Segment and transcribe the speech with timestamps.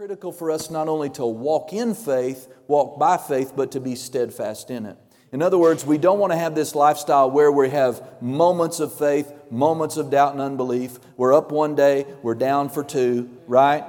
[0.00, 3.94] critical for us not only to walk in faith, walk by faith, but to be
[3.94, 4.96] steadfast in it.
[5.30, 8.94] In other words, we don't want to have this lifestyle where we have moments of
[8.94, 10.98] faith, moments of doubt and unbelief.
[11.18, 13.84] We're up one day, we're down for two, right?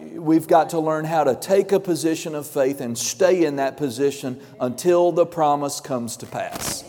[0.00, 3.76] We've got to learn how to take a position of faith and stay in that
[3.76, 6.82] position until the promise comes to pass.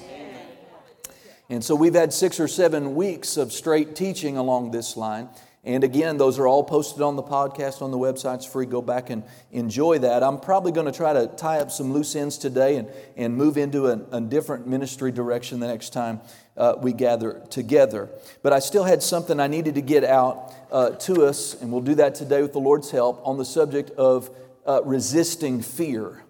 [1.51, 5.29] And so we've had six or seven weeks of straight teaching along this line.
[5.65, 8.35] And again, those are all posted on the podcast on the website.
[8.35, 8.67] It's free.
[8.67, 10.21] Go back and enjoy that.
[10.21, 12.87] I'm probably going to try to tie up some loose ends today and,
[13.17, 16.21] and move into a, a different ministry direction the next time
[16.55, 18.11] uh, we gather together.
[18.43, 21.81] But I still had something I needed to get out uh, to us, and we'll
[21.81, 24.29] do that today with the Lord's help on the subject of
[24.67, 26.23] uh, resisting fear.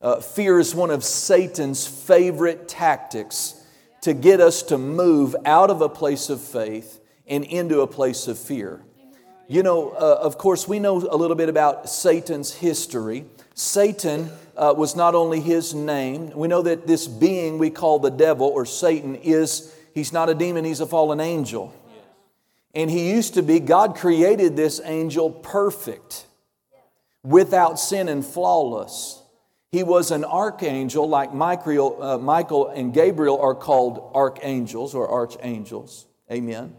[0.00, 3.62] Uh, fear is one of Satan's favorite tactics
[4.00, 6.97] to get us to move out of a place of faith
[7.28, 8.82] and into a place of fear.
[9.46, 13.24] You know, uh, of course, we know a little bit about Satan's history.
[13.54, 18.10] Satan uh, was not only his name, we know that this being we call the
[18.10, 21.74] devil or Satan is, he's not a demon, he's a fallen angel.
[22.74, 26.26] And he used to be, God created this angel perfect,
[27.24, 29.22] without sin and flawless.
[29.72, 36.06] He was an archangel, like Michael, uh, Michael and Gabriel are called archangels or archangels.
[36.30, 36.74] Amen.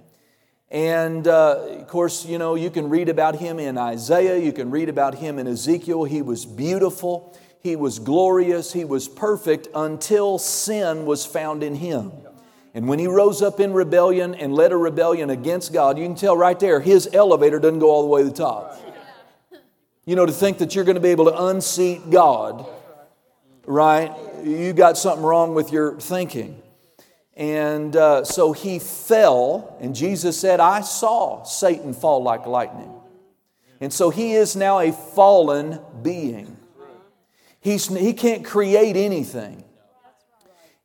[0.71, 4.69] And uh, of course, you know, you can read about him in Isaiah, you can
[4.69, 6.03] read about him in Ezekiel.
[6.03, 12.11] He was beautiful, he was glorious, he was perfect until sin was found in him.
[12.75, 16.15] And when he rose up in rebellion and led a rebellion against God, you can
[16.15, 18.79] tell right there his elevator doesn't go all the way to the top.
[20.05, 22.65] You know, to think that you're going to be able to unseat God,
[23.65, 24.15] right?
[24.43, 26.61] You got something wrong with your thinking.
[27.39, 32.93] And uh, so he fell, and Jesus said, I saw Satan fall like lightning.
[33.79, 36.57] And so he is now a fallen being.
[37.61, 39.63] He's, he can't create anything.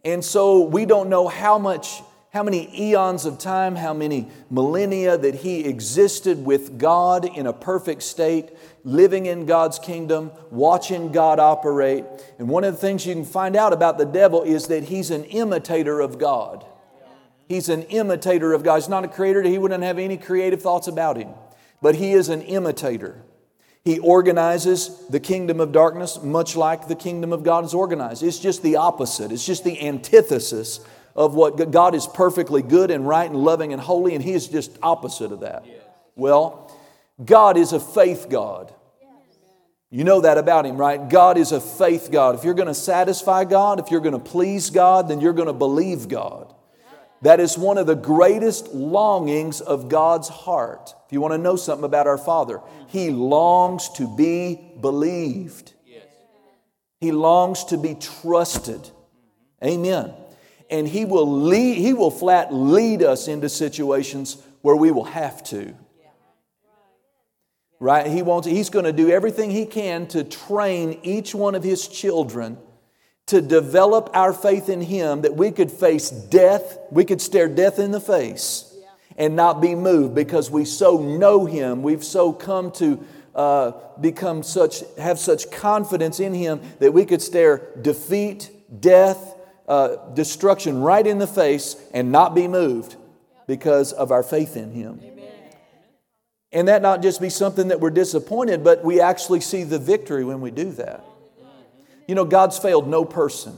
[0.05, 2.03] And so we don't know how much,
[2.35, 7.53] how many eons of time, how many millennia that he existed with God in a
[7.53, 8.51] perfect state
[8.83, 12.05] living in God's kingdom, watching God operate.
[12.41, 15.13] And one of the things you can find out about the devil is that he's
[15.13, 16.67] an imitator of God.
[17.49, 18.77] He's an imitator of God.
[18.81, 21.29] He's not a creator, he wouldn't have any creative thoughts about him.
[21.81, 23.23] But he is an imitator.
[23.85, 28.25] He organizes the kingdom of darkness much like the kingdom of God is organized.
[28.25, 30.81] It's just the opposite, it's just the antithesis
[31.15, 34.49] of what God is perfectly good and right and loving and holy, and He is
[34.49, 35.65] just opposite of that.
[36.17, 36.77] Well,
[37.25, 38.73] God is a faith God.
[39.91, 41.09] You know that about Him, right?
[41.09, 42.35] God is a faith God.
[42.35, 45.47] If you're going to satisfy God, if you're going to please God, then you're going
[45.47, 46.53] to believe God.
[47.23, 50.95] That is one of the greatest longings of God's heart.
[51.07, 55.73] If you want to know something about our Father, He longs to be believed.
[57.01, 58.91] He longs to be trusted.
[59.63, 60.13] Amen.
[60.71, 65.43] And He will lead, He will flat lead us into situations where we will have
[65.45, 65.75] to
[67.85, 68.07] right?
[68.07, 71.87] He wants, he's going to do everything he can to train each one of his
[71.87, 72.57] children
[73.27, 77.79] to develop our faith in him that we could face death, we could stare death
[77.79, 78.75] in the face
[79.19, 83.05] and not be moved because we so know him, we've so come to
[83.35, 89.34] uh, become such, have such confidence in him that we could stare defeat, death,
[89.67, 92.97] uh, destruction right in the face and not be moved
[93.47, 95.01] because of our faith in him.
[96.53, 100.25] And that not just be something that we're disappointed, but we actually see the victory
[100.25, 101.05] when we do that.
[102.07, 103.57] You know, God's failed no person.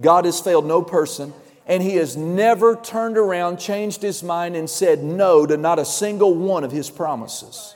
[0.00, 1.32] God has failed no person,
[1.66, 5.84] and He has never turned around, changed His mind, and said no to not a
[5.84, 7.74] single one of His promises.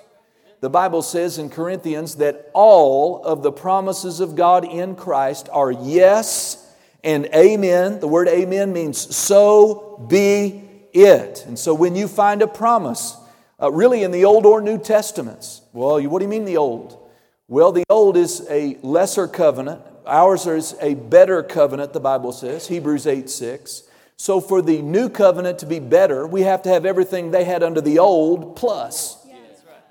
[0.60, 5.70] The Bible says in Corinthians that all of the promises of God in Christ are
[5.70, 6.63] yes
[7.04, 8.00] and amen.
[8.00, 11.44] The word amen means so be it.
[11.46, 13.16] And so when you find a promise,
[13.62, 15.62] uh, really in the Old or New Testaments.
[15.72, 16.98] Well, what do you mean the Old?
[17.46, 19.82] Well, the Old is a lesser covenant.
[20.06, 23.84] Ours is a better covenant, the Bible says, Hebrews 8 6.
[24.16, 27.62] So, for the new covenant to be better, we have to have everything they had
[27.62, 29.26] under the old plus.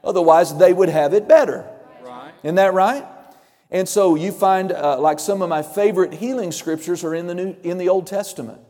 [0.03, 1.65] Otherwise, they would have it better.
[2.03, 2.31] Right.
[2.43, 3.05] Isn't that right?
[3.73, 7.33] And so you find, uh, like some of my favorite healing scriptures are in the,
[7.33, 8.61] new, in the Old Testament.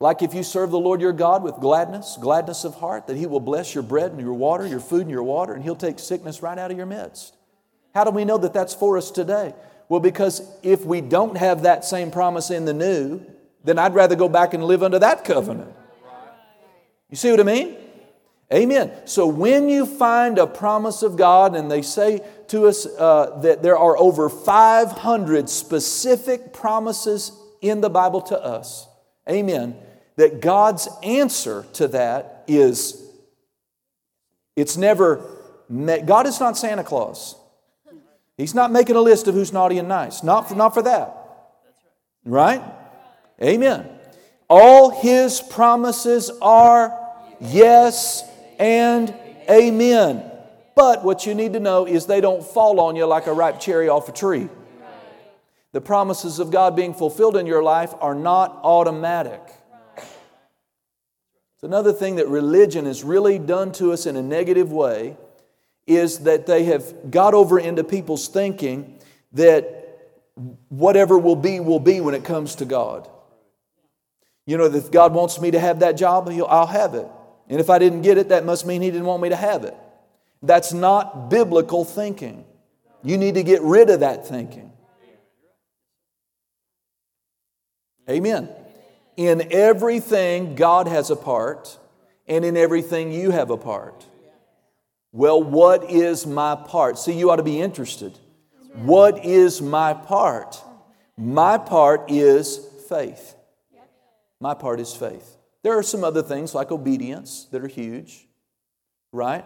[0.00, 3.26] Like if you serve the Lord your God with gladness, gladness of heart, that He
[3.26, 5.98] will bless your bread and your water, your food and your water, and He'll take
[5.98, 7.36] sickness right out of your midst.
[7.94, 9.54] How do we know that that's for us today?
[9.90, 13.20] Well, because if we don't have that same promise in the new,
[13.62, 15.72] then I'd rather go back and live under that covenant.
[17.10, 17.76] You see what I mean?
[18.54, 18.92] Amen.
[19.04, 23.62] So when you find a promise of God, and they say to us uh, that
[23.64, 28.86] there are over 500 specific promises in the Bible to us,
[29.28, 29.76] amen,
[30.16, 33.02] that God's answer to that is
[34.54, 35.24] it's never.
[36.04, 37.34] God is not Santa Claus.
[38.36, 40.22] He's not making a list of who's naughty and nice.
[40.22, 41.16] Not for, not for that.
[42.24, 42.62] Right?
[43.42, 43.88] Amen.
[44.48, 46.96] All his promises are
[47.40, 48.22] yes
[48.58, 49.14] and
[49.48, 50.30] amen.
[50.74, 53.60] But what you need to know is they don't fall on you like a ripe
[53.60, 54.48] cherry off a tree.
[55.72, 59.42] The promises of God being fulfilled in your life are not automatic.
[59.96, 65.16] It's another thing that religion has really done to us in a negative way
[65.86, 68.98] is that they have got over into people's thinking
[69.32, 69.84] that
[70.68, 73.08] whatever will be, will be when it comes to God.
[74.46, 77.08] You know, if God wants me to have that job, I'll have it.
[77.48, 79.64] And if I didn't get it, that must mean He didn't want me to have
[79.64, 79.76] it.
[80.42, 82.44] That's not biblical thinking.
[83.02, 84.72] You need to get rid of that thinking.
[88.08, 88.48] Amen.
[89.16, 91.78] In everything, God has a part,
[92.26, 94.06] and in everything, you have a part.
[95.12, 96.98] Well, what is my part?
[96.98, 98.18] See, you ought to be interested.
[98.74, 100.60] What is my part?
[101.16, 102.58] My part is
[102.88, 103.36] faith.
[104.40, 105.36] My part is faith.
[105.64, 108.28] There are some other things like obedience that are huge,
[109.10, 109.44] right?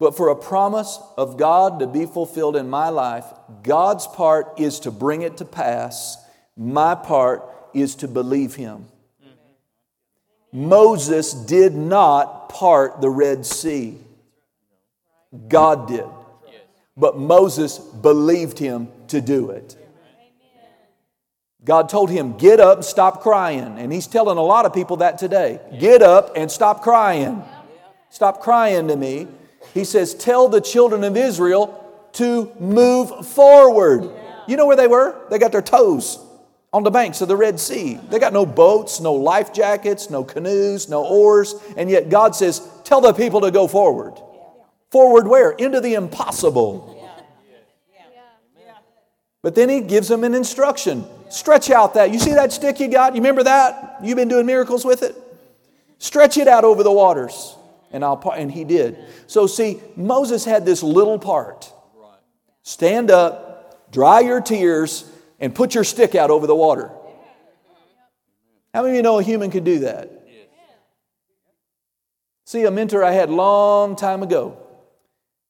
[0.00, 3.26] But for a promise of God to be fulfilled in my life,
[3.62, 6.16] God's part is to bring it to pass.
[6.56, 8.86] My part is to believe Him.
[10.52, 13.98] Moses did not part the Red Sea,
[15.48, 16.06] God did.
[16.96, 19.76] But Moses believed him to do it.
[21.64, 23.78] God told him, Get up and stop crying.
[23.78, 25.60] And he's telling a lot of people that today.
[25.78, 27.42] Get up and stop crying.
[28.10, 29.28] Stop crying to me.
[29.74, 31.78] He says, Tell the children of Israel
[32.14, 34.10] to move forward.
[34.48, 35.26] You know where they were?
[35.30, 36.18] They got their toes
[36.72, 37.98] on the banks of the Red Sea.
[38.10, 42.66] They got no boats, no life jackets, no canoes, no oars, and yet God says,
[42.82, 44.14] Tell the people to go forward.
[44.90, 45.52] Forward where?
[45.52, 46.98] Into the impossible.
[49.42, 51.04] But then he gives them an instruction.
[51.32, 52.12] Stretch out that.
[52.12, 53.14] You see that stick you got?
[53.14, 53.96] You remember that?
[54.02, 55.16] You've been doing miracles with it?
[55.96, 57.56] Stretch it out over the waters.
[57.90, 58.98] And I'll and he did.
[59.28, 61.72] So see, Moses had this little part.
[62.62, 66.90] Stand up, dry your tears, and put your stick out over the water.
[68.74, 70.10] How many of you know a human could do that?
[72.44, 74.61] See, a mentor I had long time ago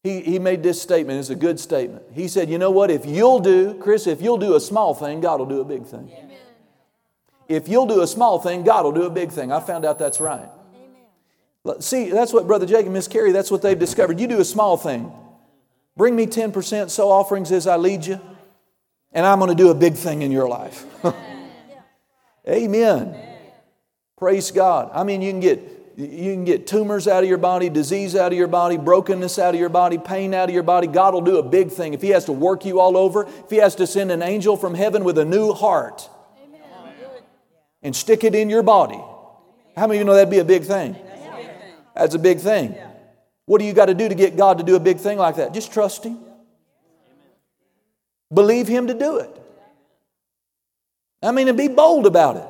[0.03, 1.21] he, he made this statement.
[1.21, 2.05] It's a good statement.
[2.13, 2.91] He said, You know what?
[2.91, 5.87] If you'll do, Chris, if you'll do a small thing, God will do a big
[5.87, 6.11] thing.
[6.13, 6.39] Amen.
[7.49, 9.53] If you'll do a small thing, God will do a big thing.
[9.53, 10.49] I found out that's right.
[11.65, 11.81] Amen.
[11.81, 14.19] See, that's what Brother Jake and Miss Carrie, that's what they've discovered.
[14.19, 15.13] You do a small thing.
[15.97, 18.21] Bring me 10% so offerings as I lead you,
[19.13, 20.87] and I'm going to do a big thing in your life.
[21.05, 21.55] Amen.
[22.49, 23.29] Amen.
[24.17, 24.91] Praise God.
[24.95, 28.33] I mean, you can get you can get tumors out of your body, disease out
[28.33, 30.87] of your body, brokenness out of your body, pain out of your body.
[30.87, 31.95] God will do a big thing.
[31.95, 34.57] If He has to work you all over, if He has to send an angel
[34.57, 36.09] from heaven with a new heart
[37.83, 39.01] and stick it in your body,
[39.77, 40.97] how many of you know that'd be a big thing?
[41.95, 42.75] That's a big thing.
[43.45, 45.37] What do you got to do to get God to do a big thing like
[45.37, 45.53] that?
[45.53, 46.19] Just trust Him.
[48.33, 49.31] Believe Him to do it.
[51.23, 52.49] I mean, and be bold about it.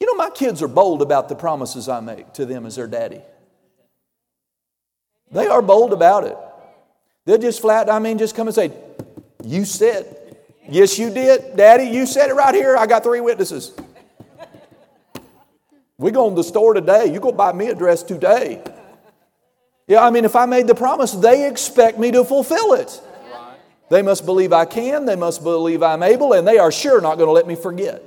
[0.00, 2.86] You know, my kids are bold about the promises I make to them as their
[2.86, 3.20] daddy.
[5.30, 6.36] They are bold about it.
[7.24, 8.72] They'll just flat, I mean, just come and say,
[9.44, 10.14] You said.
[10.70, 11.56] Yes, you did.
[11.56, 12.76] Daddy, you said it right here.
[12.76, 13.72] I got three witnesses.
[15.96, 17.12] We go to the store today.
[17.12, 18.62] You go buy me a dress today.
[19.88, 23.00] Yeah, I mean, if I made the promise, they expect me to fulfill it.
[23.90, 27.16] They must believe I can, they must believe I'm able, and they are sure not
[27.16, 28.02] going to let me forget.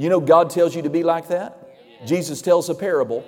[0.00, 2.06] You know, God tells you to be like that.
[2.06, 3.22] Jesus tells a parable.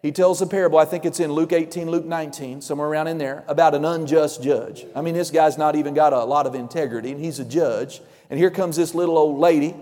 [0.00, 3.18] He tells a parable, I think it's in Luke 18, Luke 19, somewhere around in
[3.18, 4.86] there, about an unjust judge.
[4.96, 8.00] I mean, this guy's not even got a lot of integrity, and he's a judge.
[8.30, 9.76] And here comes this little old lady,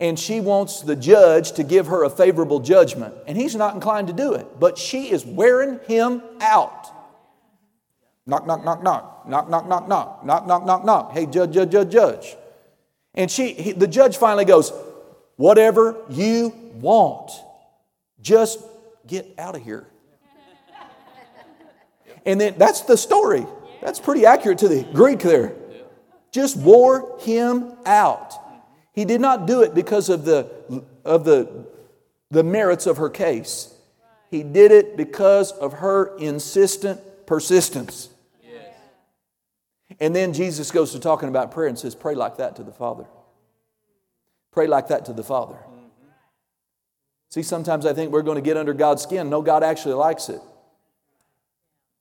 [0.00, 3.14] and she wants the judge to give her a favorable judgment.
[3.26, 6.86] And he's not inclined to do it, but she is wearing him out.
[8.26, 11.12] Knock, knock, knock, knock, knock, knock, knock, knock, knock, knock, knock, knock.
[11.12, 12.36] Hey, judge, judge, judge, judge.
[13.12, 14.72] And she, he, the judge finally goes,
[15.36, 17.30] Whatever you want,
[18.20, 18.60] just
[19.06, 19.86] get out of here.
[22.26, 23.46] And then that's the story.
[23.82, 25.54] That's pretty accurate to the Greek there.
[26.32, 28.32] Just wore him out.
[28.92, 30.50] He did not do it because of the,
[31.04, 31.66] of the,
[32.30, 33.74] the merits of her case.
[34.30, 38.08] He did it because of her insistent persistence.
[40.00, 42.72] And then Jesus goes to talking about prayer and says, Pray like that to the
[42.72, 43.04] Father.
[44.54, 45.58] Pray like that to the Father.
[47.28, 49.28] See, sometimes I think we're going to get under God's skin.
[49.28, 50.40] No, God actually likes it.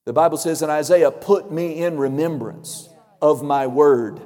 [0.05, 2.89] The Bible says in Isaiah, Put me in remembrance
[3.24, 4.22] of my word.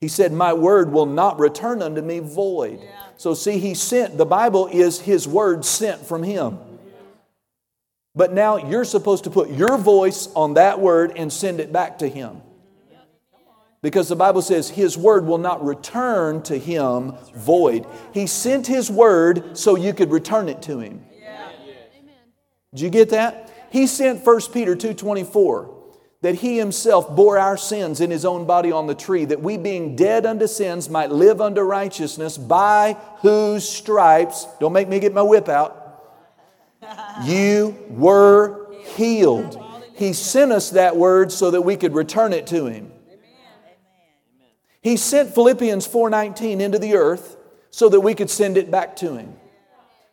[0.00, 2.78] He said, My word will not return unto me void.
[3.16, 6.60] So, see, he sent, the Bible is his word sent from him.
[8.14, 11.98] But now you're supposed to put your voice on that word and send it back
[11.98, 12.42] to him.
[13.82, 17.86] Because the Bible says his word will not return to him void.
[18.12, 21.04] He sent his word so you could return it to him.
[22.72, 23.50] Did you get that?
[23.70, 25.70] He sent 1 Peter 2:24
[26.22, 29.56] that he himself bore our sins in his own body on the tree that we
[29.56, 35.14] being dead unto sins might live unto righteousness by whose stripes don't make me get
[35.14, 35.80] my whip out
[37.22, 39.62] you were healed.
[39.94, 42.89] He sent us that word so that we could return it to him.
[44.82, 47.36] He sent Philippians 4:19 into the earth
[47.70, 49.34] so that we could send it back to him.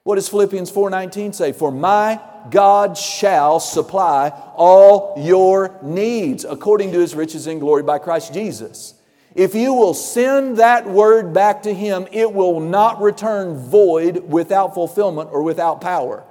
[0.03, 1.51] What does Philippians 4:19 say?
[1.51, 2.19] For my
[2.49, 8.93] God shall supply all your needs according to his riches in glory by Christ Jesus.
[9.35, 14.73] If you will send that word back to him, it will not return void without
[14.73, 16.23] fulfillment or without power.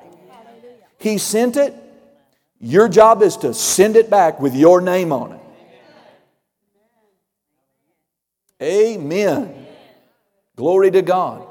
[0.99, 1.75] He sent it.
[2.59, 5.41] Your job is to send it back with your name on it.
[8.63, 9.67] Amen.
[10.57, 11.47] Glory to God.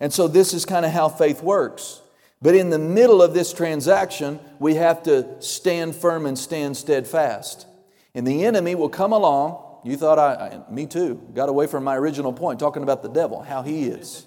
[0.00, 2.00] And so this is kind of how faith works.
[2.42, 7.66] But in the middle of this transaction, we have to stand firm and stand steadfast.
[8.14, 9.80] And the enemy will come along.
[9.84, 13.08] You thought I, I me too, got away from my original point, talking about the
[13.08, 14.26] devil, how he is.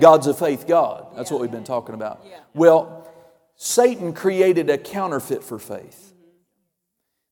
[0.00, 1.06] God's a faith God.
[1.16, 2.24] That's what we've been talking about.
[2.54, 3.08] Well,
[3.56, 6.12] Satan created a counterfeit for faith.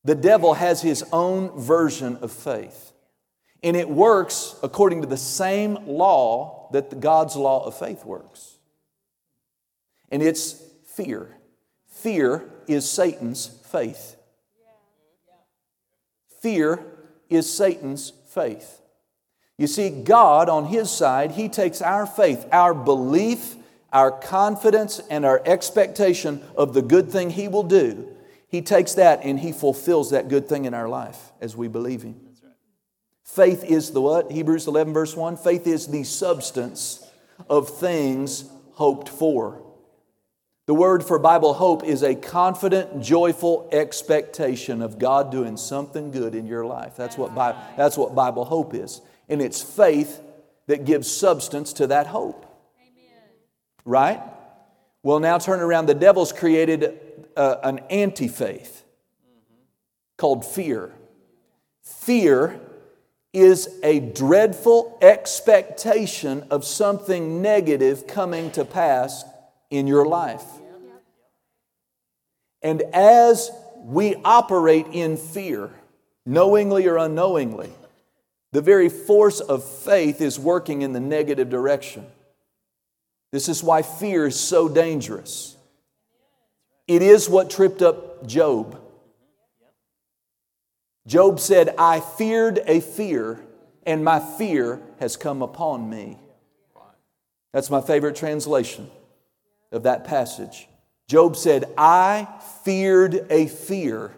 [0.05, 2.90] The devil has his own version of faith.
[3.63, 8.57] And it works according to the same law that God's law of faith works.
[10.11, 10.63] And it's
[10.95, 11.37] fear.
[11.87, 14.17] Fear is Satan's faith.
[16.41, 16.85] Fear
[17.29, 18.81] is Satan's faith.
[19.59, 23.57] You see, God on His side, He takes our faith, our belief
[23.93, 28.09] our confidence and our expectation of the good thing He will do,
[28.49, 32.03] He takes that and He fulfills that good thing in our life as we believe
[32.03, 32.21] Him.
[33.25, 34.33] Faith is the what?
[34.33, 35.37] Hebrews 11, verse 1.
[35.37, 37.07] Faith is the substance
[37.49, 39.63] of things hoped for.
[40.67, 46.35] The word for Bible hope is a confident, joyful expectation of God doing something good
[46.35, 46.97] in your life.
[46.97, 49.01] That's what, Bible, that's what Bible hope is.
[49.29, 50.21] And it's faith
[50.69, 52.47] that gives substance to that hope.
[53.85, 54.23] Right?
[55.03, 55.87] Well, now turn around.
[55.87, 58.85] The devil's created uh, an anti faith
[60.17, 60.95] called fear.
[61.83, 62.61] Fear
[63.33, 69.25] is a dreadful expectation of something negative coming to pass
[69.71, 70.45] in your life.
[72.63, 75.71] And as we operate in fear,
[76.27, 77.71] knowingly or unknowingly,
[78.53, 82.05] the very force of faith is working in the negative direction.
[83.33, 85.57] This is why fear is so dangerous.
[86.89, 88.81] It is what tripped up Job.
[91.07, 93.41] Job said, I feared a fear,
[93.85, 96.19] and my fear has come upon me.
[97.53, 98.91] That's my favorite translation
[99.73, 100.69] of that passage.
[101.09, 102.29] Job said, I
[102.65, 104.15] feared a fear,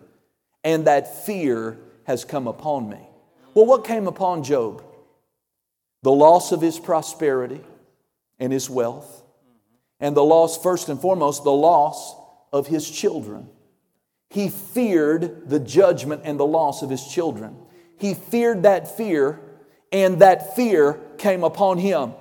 [0.62, 3.08] and that fear has come upon me.
[3.54, 4.84] Well, what came upon Job?
[6.02, 7.60] The loss of his prosperity,
[8.38, 9.22] and his wealth,
[10.00, 12.16] and the loss, first and foremost, the loss
[12.52, 13.48] of his children.
[14.32, 17.54] He feared the judgment and the loss of his children.
[17.98, 19.38] He feared that fear,
[19.92, 22.14] and that fear came upon him.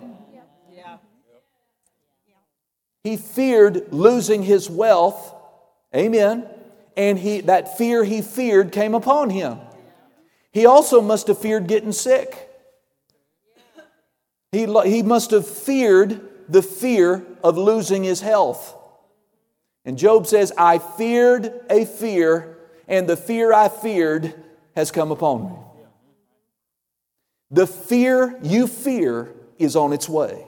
[3.01, 5.33] He feared losing his wealth.
[5.95, 6.47] Amen.
[6.97, 9.59] And he, that fear he feared came upon him.
[10.51, 12.49] He also must have feared getting sick.
[14.51, 18.75] He, he must have feared the fear of losing his health.
[19.85, 22.57] And Job says, I feared a fear,
[22.87, 24.33] and the fear I feared
[24.75, 25.57] has come upon me.
[27.49, 30.45] The fear you fear is on its way.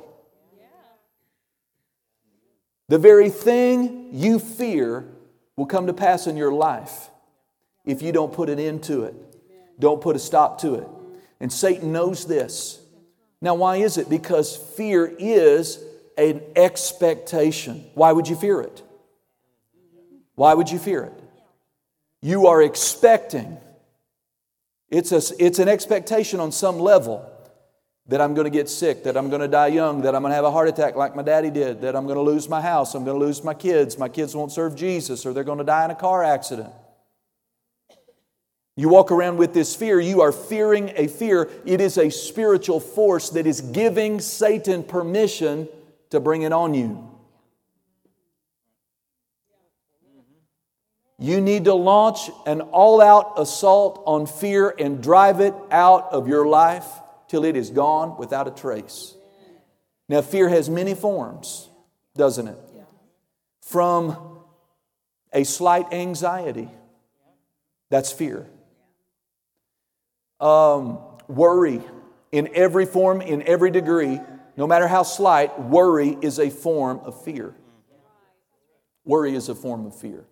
[2.90, 5.06] The very thing you fear
[5.56, 7.10] will come to pass in your life
[7.86, 9.16] if you don't put an end to it,
[9.80, 10.88] don't put a stop to it.
[11.40, 12.80] And Satan knows this.
[13.42, 14.10] Now, why is it?
[14.10, 15.84] Because fear is
[16.18, 17.84] an expectation.
[17.94, 18.83] Why would you fear it?
[20.36, 21.13] Why would you fear it?
[22.22, 23.58] You are expecting.
[24.90, 27.30] It's, a, it's an expectation on some level
[28.08, 30.32] that I'm going to get sick, that I'm going to die young, that I'm going
[30.32, 32.62] to have a heart attack like my daddy did, that I'm going to lose my
[32.62, 35.60] house, I'm going to lose my kids, my kids won't serve Jesus, or they're going
[35.60, 36.70] to die in a car accident.
[38.75, 41.50] You walk around with this fear, you are fearing a fear.
[41.63, 45.70] It is a spiritual force that is giving Satan permission
[46.10, 47.12] to bring it on you.
[51.24, 56.27] You need to launch an all out assault on fear and drive it out of
[56.27, 56.86] your life
[57.30, 59.15] till it is gone without a trace.
[60.10, 61.70] Now, fear has many forms,
[62.13, 62.58] doesn't it?
[63.62, 64.42] From
[65.32, 66.68] a slight anxiety,
[67.89, 68.46] that's fear.
[70.42, 71.00] Um,
[71.30, 71.82] worry
[72.34, 74.20] in every form, in every degree,
[74.58, 77.56] no matter how slight, worry is a form of fear.
[79.06, 80.25] Worry is a form of fear.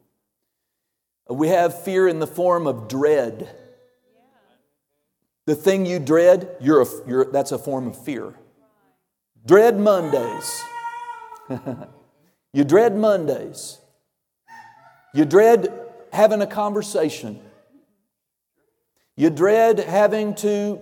[1.31, 3.55] We have fear in the form of dread.
[5.45, 8.35] The thing you dread, you're a, you're, that's a form of fear.
[9.45, 10.63] Dread Mondays.
[12.53, 13.79] you dread Mondays.
[15.13, 15.67] You dread
[16.13, 17.39] having a conversation.
[19.15, 20.79] You dread having to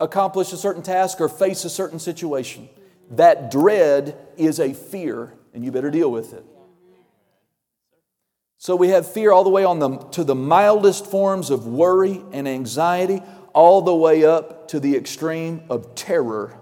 [0.00, 2.68] accomplish a certain task or face a certain situation.
[3.10, 6.44] That dread is a fear, and you better deal with it.
[8.64, 12.24] So we have fear all the way on the, to the mildest forms of worry
[12.32, 16.58] and anxiety, all the way up to the extreme of terror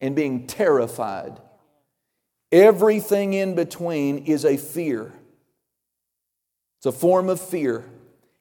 [0.00, 1.40] and being terrified.
[2.52, 5.12] Everything in between is a fear.
[6.78, 7.84] It's a form of fear,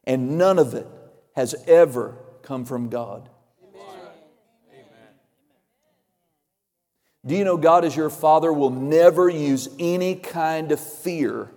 [0.04, 0.86] and none of it
[1.36, 3.28] has ever come from God.
[7.26, 11.50] Do you know God, as your Father, will never use any kind of fear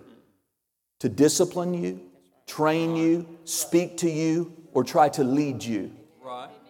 [1.01, 1.99] to discipline you,
[2.45, 5.91] train you, speak to you, or try to lead you?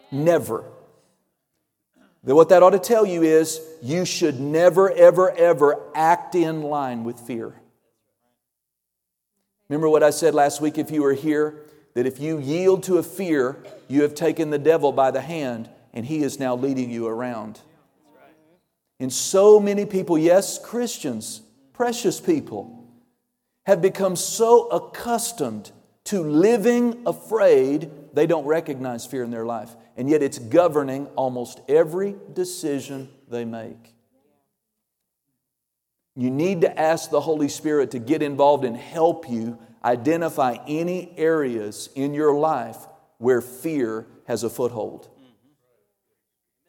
[0.10, 0.64] Never.
[2.24, 6.62] Then what that ought to tell you is you should never, ever, ever act in
[6.62, 7.54] line with fear.
[9.68, 11.66] Remember what I said last week if you were here?
[11.94, 13.58] That if you yield to a fear,
[13.90, 17.60] you have taken the devil by the hand and he is now leading you around.
[18.98, 21.42] And so many people, yes, Christians,
[21.74, 22.81] precious people,
[23.66, 25.72] have become so accustomed
[26.06, 29.76] to living afraid they don't recognize fear in their life.
[29.96, 33.94] And yet it's governing almost every decision they make.
[36.16, 41.14] You need to ask the Holy Spirit to get involved and help you identify any
[41.18, 42.78] areas in your life
[43.18, 45.08] where fear has a foothold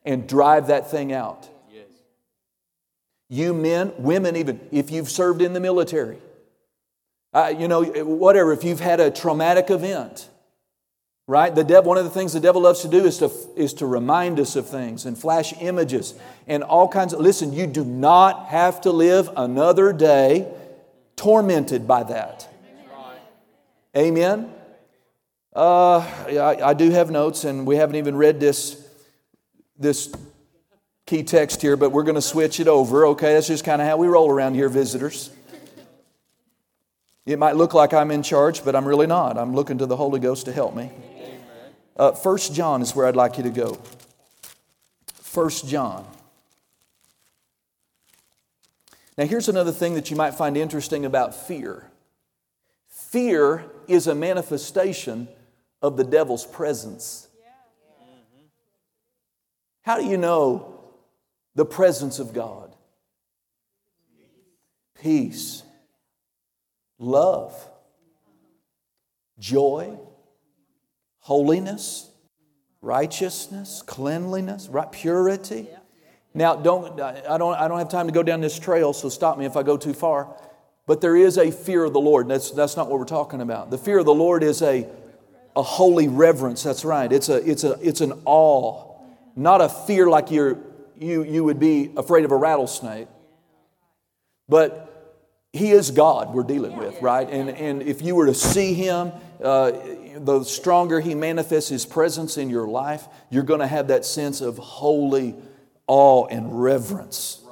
[0.05, 1.49] and drive that thing out.
[3.29, 6.19] You men, women, even if you've served in the military,
[7.33, 10.29] uh, you know, whatever, if you've had a traumatic event,
[11.27, 11.55] right?
[11.55, 13.87] The devil, one of the things the devil loves to do is to, is to
[13.87, 16.15] remind us of things and flash images
[16.47, 17.21] and all kinds of.
[17.21, 20.53] Listen, you do not have to live another day
[21.17, 22.49] tormented by that.
[23.97, 24.51] Amen.
[25.55, 28.83] Uh, I, I do have notes, and we haven't even read this
[29.79, 30.13] this
[31.07, 33.07] key text here, but we're going to switch it over.
[33.09, 35.31] Okay, that's just kind of how we roll around here, visitors.
[37.25, 39.39] It might look like I'm in charge, but I'm really not.
[39.39, 40.91] I'm looking to the Holy Ghost to help me.
[41.97, 43.79] Uh, First John is where I'd like you to go.
[45.15, 46.07] First John.
[49.17, 51.91] Now, here's another thing that you might find interesting about fear.
[52.89, 55.29] Fear is a manifestation
[55.83, 57.29] of the devil's presence.
[59.83, 60.81] How do you know
[61.55, 62.75] the presence of God?
[65.01, 65.65] Peace,
[66.99, 67.55] love,
[69.39, 69.99] joy,
[71.19, 72.11] holiness,
[72.81, 75.69] righteousness, cleanliness, right, purity.
[76.35, 79.39] Now, don't, I, don't, I don't have time to go down this trail, so stop
[79.39, 80.35] me if I go too far.
[80.87, 82.29] But there is a fear of the Lord.
[82.29, 83.71] That's, that's not what we're talking about.
[83.71, 84.89] The fear of the Lord is a,
[85.55, 86.63] a holy reverence.
[86.63, 87.13] That's right.
[87.13, 88.99] It's, a, it's, a, it's an awe,
[89.37, 90.59] not a fear like you're,
[90.99, 93.09] you, you would be afraid of a rattlesnake.
[94.49, 94.92] But
[95.53, 97.29] He is God we're dealing with, right?
[97.29, 99.13] And, and if you were to see Him,
[99.43, 99.73] uh,
[100.17, 104.41] the stronger He manifests His presence in your life, you're going to have that sense
[104.41, 105.35] of holy
[105.87, 107.43] awe and reverence.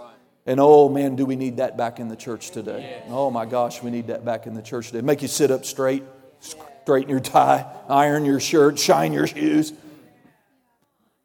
[0.47, 3.03] And oh man, do we need that back in the church today?
[3.09, 5.03] Oh my gosh, we need that back in the church today.
[5.03, 6.03] Make you sit up straight,
[6.41, 9.75] straighten your tie, iron your shirt, shine your shoes,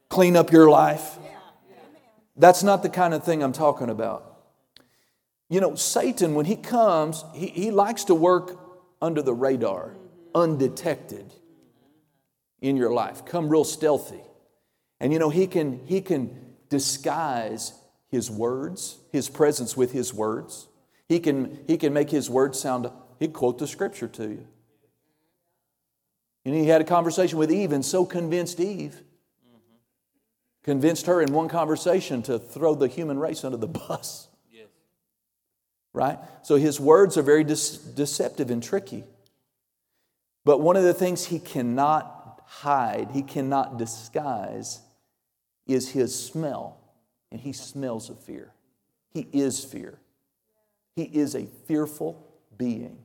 [0.10, 1.18] clean up your life.
[2.36, 4.35] That's not the kind of thing I'm talking about.
[5.50, 8.60] You know, Satan, when he comes, he, he likes to work
[9.02, 9.96] under the radar,
[10.34, 11.34] undetected
[12.62, 14.22] in your life, come real stealthy.
[15.00, 17.74] And you know, he can, he can disguise
[18.10, 20.68] his words, his presence with his words.
[21.08, 24.48] He can, he can make his words sound, he'd quote the scripture to you.
[26.46, 29.02] And he had a conversation with Eve and so convinced Eve,
[30.64, 34.30] convinced her in one conversation to throw the human race under the bus.
[35.96, 36.20] Right?
[36.44, 39.06] So his words are very deceptive and tricky.
[40.44, 44.82] But one of the things he cannot hide, he cannot disguise,
[45.66, 46.78] is his smell.
[47.32, 48.52] And he smells of fear.
[49.14, 49.98] He is fear.
[50.98, 52.22] He is a fearful
[52.58, 52.98] being.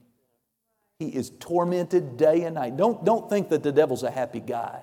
[0.98, 2.76] He is tormented day and night.
[2.76, 4.82] Don't, don't think that the devil's a happy guy.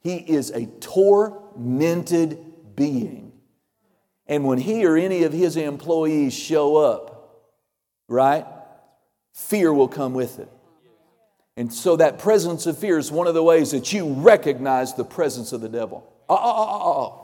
[0.00, 2.38] He is a tormented
[2.74, 3.25] being.
[4.28, 7.52] And when he or any of his employees show up,
[8.08, 8.44] right,
[9.32, 10.48] fear will come with it.
[11.56, 15.04] And so that presence of fear is one of the ways that you recognize the
[15.04, 16.12] presence of the devil.
[16.28, 17.22] Oh, oh, oh, oh.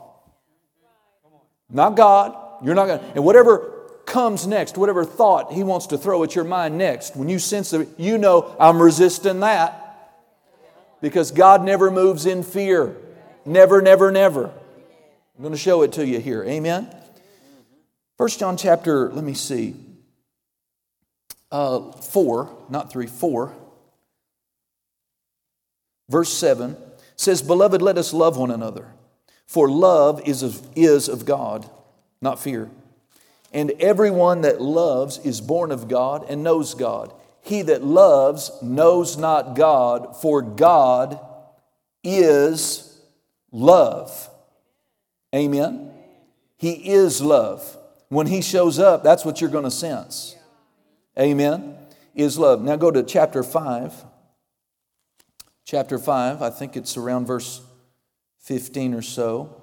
[1.69, 2.35] Not God.
[2.63, 3.05] You're not going to.
[3.15, 7.29] And whatever comes next, whatever thought he wants to throw at your mind next, when
[7.29, 9.79] you sense that, you know, I'm resisting that.
[11.01, 12.95] Because God never moves in fear.
[13.45, 14.51] Never, never, never.
[15.35, 16.43] I'm going to show it to you here.
[16.43, 16.93] Amen?
[18.17, 19.75] First John chapter, let me see,
[21.51, 23.51] uh, 4, not 3, 4.
[26.09, 26.77] Verse 7
[27.15, 28.87] says, Beloved, let us love one another,
[29.47, 31.67] for love is of, is of God,
[32.21, 32.69] not fear.
[33.51, 37.11] And everyone that loves is born of God and knows God.
[37.41, 41.19] He that loves knows not God, for God
[42.03, 42.99] is
[43.51, 44.29] love.
[45.33, 45.91] Amen?
[46.57, 47.77] He is love.
[48.09, 50.35] When He shows up, that's what you're going to sense.
[51.17, 51.77] Amen?
[52.15, 52.61] Is love.
[52.61, 54.05] Now go to chapter 5
[55.65, 57.61] chapter 5, I think it's around verse
[58.41, 59.61] 15 or so.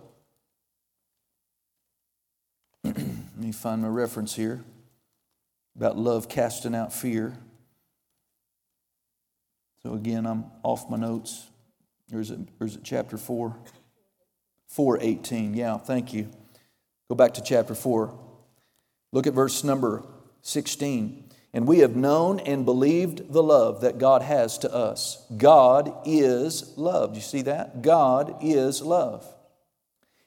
[2.85, 2.96] Let
[3.37, 4.64] me find my reference here
[5.76, 7.37] about love casting out fear.
[9.83, 11.46] So again, I'm off my notes.
[12.12, 13.56] Or is it, or is it chapter 4?
[14.70, 15.54] 418.
[15.54, 16.28] Yeah, thank you.
[17.09, 18.16] Go back to chapter 4.
[19.12, 20.04] Look at verse number
[20.42, 21.24] 16.
[21.52, 25.26] And we have known and believed the love that God has to us.
[25.37, 27.12] God is love.
[27.12, 27.83] Do you see that?
[27.83, 29.26] God is love.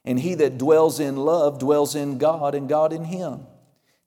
[0.04, 3.48] And he that dwells in love dwells in God and God in him.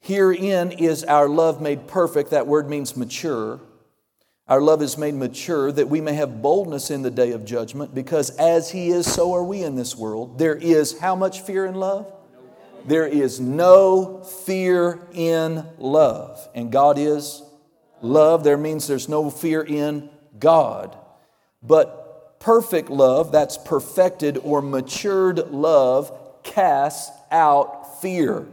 [0.01, 2.31] Herein is our love made perfect.
[2.31, 3.61] That word means mature.
[4.49, 7.95] Our love is made mature that we may have boldness in the day of judgment,
[7.95, 10.39] because as He is, so are we in this world.
[10.39, 12.13] There is how much fear in love?
[12.87, 16.49] There is no fear in love.
[16.55, 17.43] And God is
[18.01, 18.45] love.
[18.45, 20.97] There means there's no fear in God.
[21.61, 28.47] But perfect love, that's perfected or matured love, casts out fear.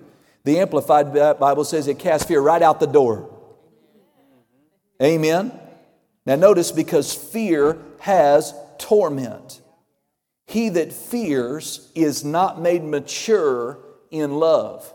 [0.44, 3.30] The Amplified Bible says it casts fear right out the door.
[5.00, 5.60] Amen?
[6.26, 9.62] Now, notice because fear has torment.
[10.46, 13.80] He that fears is not made mature
[14.12, 14.94] in love.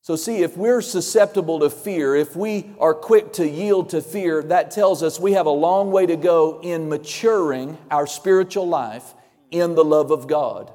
[0.00, 4.42] So, see, if we're susceptible to fear, if we are quick to yield to fear,
[4.44, 9.14] that tells us we have a long way to go in maturing our spiritual life
[9.50, 10.72] in the love of God.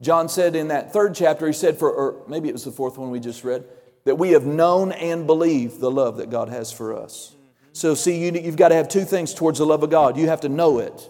[0.00, 2.96] John said in that third chapter, he said, for, or maybe it was the fourth
[2.96, 3.64] one we just read,
[4.04, 7.34] that we have known and believed the love that God has for us.
[7.72, 10.16] So, see, you, you've got to have two things towards the love of God.
[10.16, 11.08] You have to know it.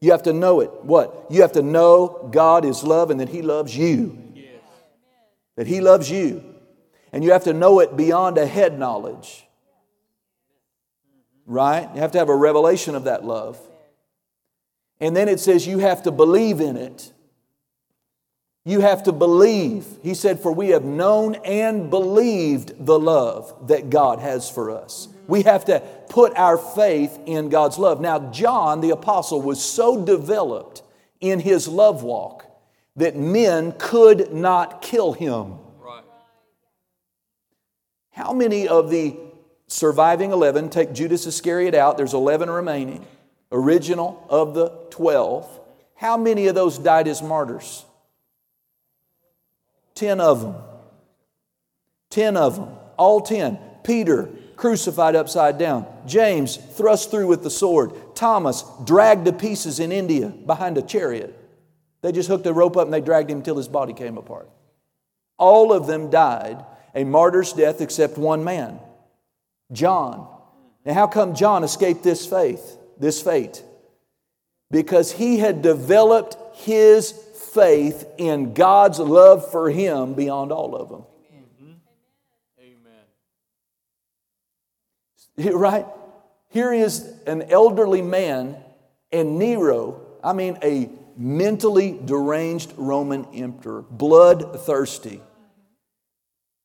[0.00, 0.70] You have to know it.
[0.82, 1.26] What?
[1.30, 4.18] You have to know God is love and that He loves you.
[5.56, 6.42] That He loves you.
[7.12, 9.46] And you have to know it beyond a head knowledge.
[11.46, 11.88] Right?
[11.94, 13.60] You have to have a revelation of that love.
[14.98, 17.11] And then it says you have to believe in it.
[18.64, 19.86] You have to believe.
[20.02, 25.08] He said, For we have known and believed the love that God has for us.
[25.26, 28.00] We have to put our faith in God's love.
[28.00, 30.82] Now, John the Apostle was so developed
[31.20, 32.46] in his love walk
[32.96, 35.54] that men could not kill him.
[35.80, 36.04] Right.
[38.10, 39.16] How many of the
[39.66, 43.06] surviving 11, take Judas Iscariot out, there's 11 remaining,
[43.50, 45.60] original of the 12,
[45.94, 47.84] how many of those died as martyrs?
[49.94, 50.54] 10 of them.
[52.10, 52.68] 10 of them.
[52.96, 53.58] All 10.
[53.84, 55.86] Peter, crucified upside down.
[56.06, 57.92] James thrust through with the sword.
[58.14, 61.38] Thomas dragged to pieces in India behind a chariot.
[62.02, 64.48] They just hooked a rope up and they dragged him until his body came apart.
[65.38, 68.78] All of them died a martyr's death except one man,
[69.72, 70.28] John.
[70.84, 73.62] Now, how come John escaped this faith, this fate?
[74.70, 77.12] Because he had developed his
[77.52, 81.04] faith in God's love for him beyond all of them.
[81.34, 81.72] Mm-hmm.
[85.38, 85.54] Amen.
[85.58, 85.86] Right?
[86.50, 88.56] Here is an elderly man,
[89.10, 95.20] and Nero, I mean, a mentally deranged Roman emperor, bloodthirsty,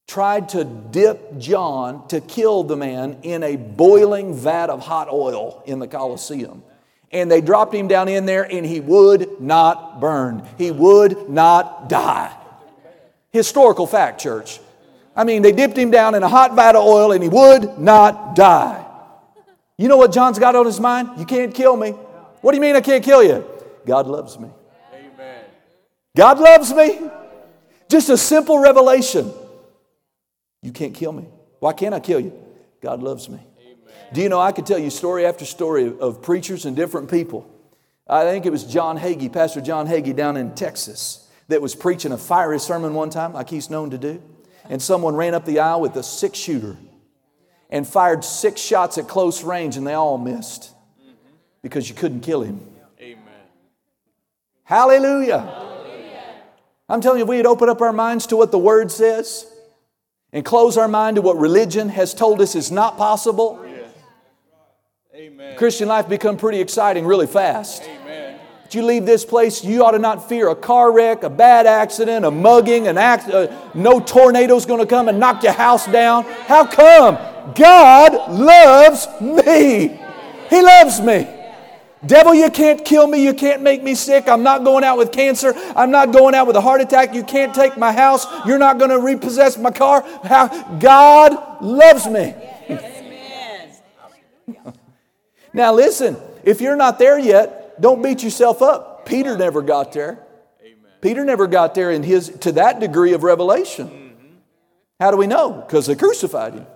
[0.07, 5.63] tried to dip John to kill the man in a boiling vat of hot oil
[5.65, 6.63] in the Colosseum.
[7.11, 10.45] And they dropped him down in there, and he would not burn.
[10.57, 12.35] He would not die.
[13.31, 14.59] Historical fact, church.
[15.15, 17.79] I mean, they dipped him down in a hot vat of oil, and he would
[17.79, 18.85] not die.
[19.77, 21.09] You know what John's got on his mind?
[21.17, 21.91] You can't kill me.
[22.41, 23.45] What do you mean I can't kill you?
[23.85, 24.49] God loves me.
[24.93, 25.45] Amen.
[26.15, 26.99] God loves me.
[27.89, 29.31] Just a simple revelation.
[30.61, 31.25] You can't kill me.
[31.59, 32.33] Why can't I kill you?
[32.81, 33.39] God loves me.
[34.13, 37.49] Do you know, I could tell you story after story of preachers and different people.
[38.07, 42.11] I think it was John Hagee, Pastor John Hagee down in Texas, that was preaching
[42.13, 44.21] a fiery sermon one time, like he's known to do.
[44.69, 46.77] And someone ran up the aisle with a six shooter
[47.69, 50.71] and fired six shots at close range, and they all missed
[51.61, 52.65] because you couldn't kill him.
[52.99, 53.23] Amen.
[54.63, 55.39] Hallelujah.
[55.39, 56.23] Hallelujah.
[56.87, 59.45] I'm telling you, if we had opened up our minds to what the Word says
[60.31, 63.66] and close our mind to what religion has told us is not possible,
[65.27, 65.57] Amen.
[65.57, 67.83] Christian life become pretty exciting really fast.
[67.83, 68.39] Amen.
[68.63, 71.67] But you leave this place, you ought to not fear a car wreck, a bad
[71.67, 75.85] accident, a mugging, an act, uh, no tornado's going to come and knock your house
[75.85, 76.23] down.
[76.23, 77.15] How come?
[77.55, 79.99] God loves me.
[80.49, 81.27] He loves me.
[82.05, 83.21] Devil, you can't kill me.
[83.21, 84.29] You can't make me sick.
[84.29, 85.53] I'm not going out with cancer.
[85.75, 87.13] I'm not going out with a heart attack.
[87.13, 88.25] You can't take my house.
[88.45, 90.05] You're not going to repossess my car.
[90.23, 90.47] How?
[90.79, 92.33] God loves me.
[95.57, 99.07] Now, listen, if you're not there yet, don't beat yourself up.
[99.07, 100.19] Peter never got there.
[100.61, 100.91] Amen.
[101.01, 103.87] Peter never got there in his, to that degree of revelation.
[103.89, 104.35] Mm-hmm.
[104.99, 105.53] How do we know?
[105.53, 106.67] Because they crucified him.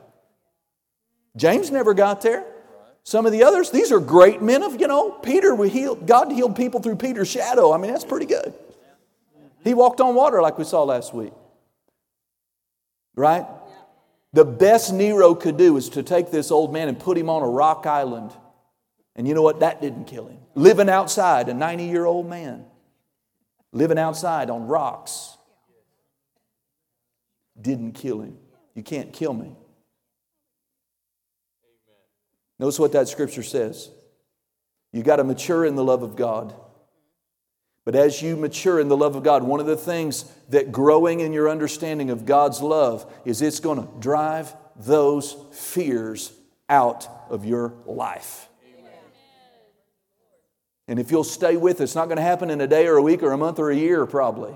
[1.38, 2.44] James never got there.
[3.04, 6.32] Some of the others, these are great men of, you know, Peter, we healed, God
[6.32, 7.72] healed people through Peter's shadow.
[7.72, 8.52] I mean, that's pretty good.
[9.63, 11.34] He walked on water like we saw last week.
[13.13, 13.46] Right?
[14.34, 17.44] The best Nero could do is to take this old man and put him on
[17.44, 18.32] a rock island
[19.22, 19.60] and you know what?
[19.60, 20.40] That didn't kill him.
[20.56, 22.66] Living outside, a 90 year old man,
[23.72, 25.38] living outside on rocks,
[27.62, 28.40] didn't kill him.
[28.74, 29.56] You can't kill me.
[32.58, 33.92] Notice what that scripture says.
[34.92, 36.56] You got to mature in the love of God.
[37.86, 41.20] But as you mature in the love of God, one of the things that growing
[41.20, 46.34] in your understanding of God's love is it's going to drive those fears
[46.68, 48.48] out of your life.
[50.91, 52.97] And if you'll stay with us, it's not going to happen in a day or
[52.97, 54.54] a week or a month or a year, probably.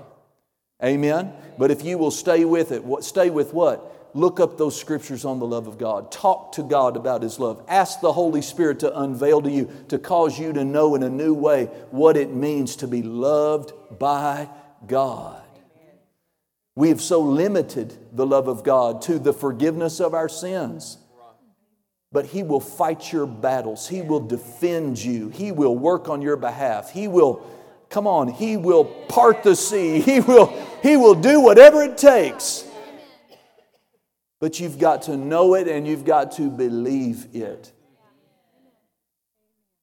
[0.84, 1.32] Amen?
[1.56, 4.10] But if you will stay with it, what, stay with what?
[4.14, 6.12] Look up those scriptures on the love of God.
[6.12, 7.64] Talk to God about His love.
[7.68, 11.08] Ask the Holy Spirit to unveil to you, to cause you to know in a
[11.08, 14.46] new way what it means to be loved by
[14.86, 15.42] God.
[16.74, 20.98] We have so limited the love of God to the forgiveness of our sins
[22.16, 23.86] but He will fight your battles.
[23.86, 25.28] He will defend you.
[25.28, 26.90] He will work on your behalf.
[26.90, 27.46] He will,
[27.90, 30.00] come on, He will part the sea.
[30.00, 30.46] He will,
[30.82, 32.64] he will do whatever it takes.
[34.40, 37.70] But you've got to know it and you've got to believe it.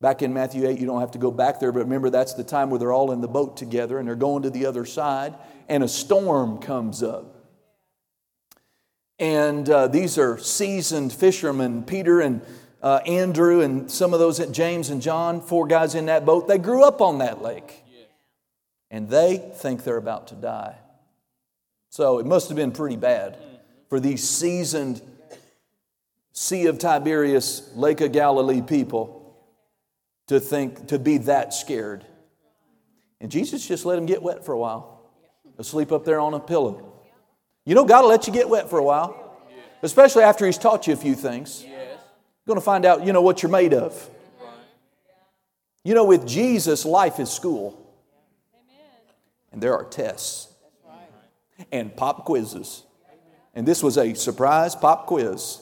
[0.01, 2.43] Back in Matthew 8, you don't have to go back there, but remember that's the
[2.43, 5.35] time where they're all in the boat together and they're going to the other side,
[5.69, 7.32] and a storm comes up.
[9.19, 12.41] And uh, these are seasoned fishermen, Peter and
[12.81, 16.47] uh, Andrew, and some of those at James and John, four guys in that boat.
[16.47, 17.83] They grew up on that lake.
[18.91, 20.75] And they think they're about to die.
[21.89, 23.37] So it must have been pretty bad
[23.89, 25.01] for these seasoned
[26.31, 29.37] Sea of Tiberias, Lake of Galilee people
[30.27, 32.05] to think, to be that scared.
[33.21, 35.09] And Jesus just let them get wet for a while,
[35.57, 36.92] asleep up there on a pillow.
[37.65, 39.37] You know, God will let you get wet for a while,
[39.81, 41.63] especially after He's taught you a few things.
[41.63, 44.09] You're going to find out, you know, what you're made of.
[45.83, 47.79] You know, with Jesus, life is school.
[49.51, 50.47] And there are tests
[51.71, 52.83] and pop quizzes.
[53.53, 55.61] And this was a surprise pop quiz.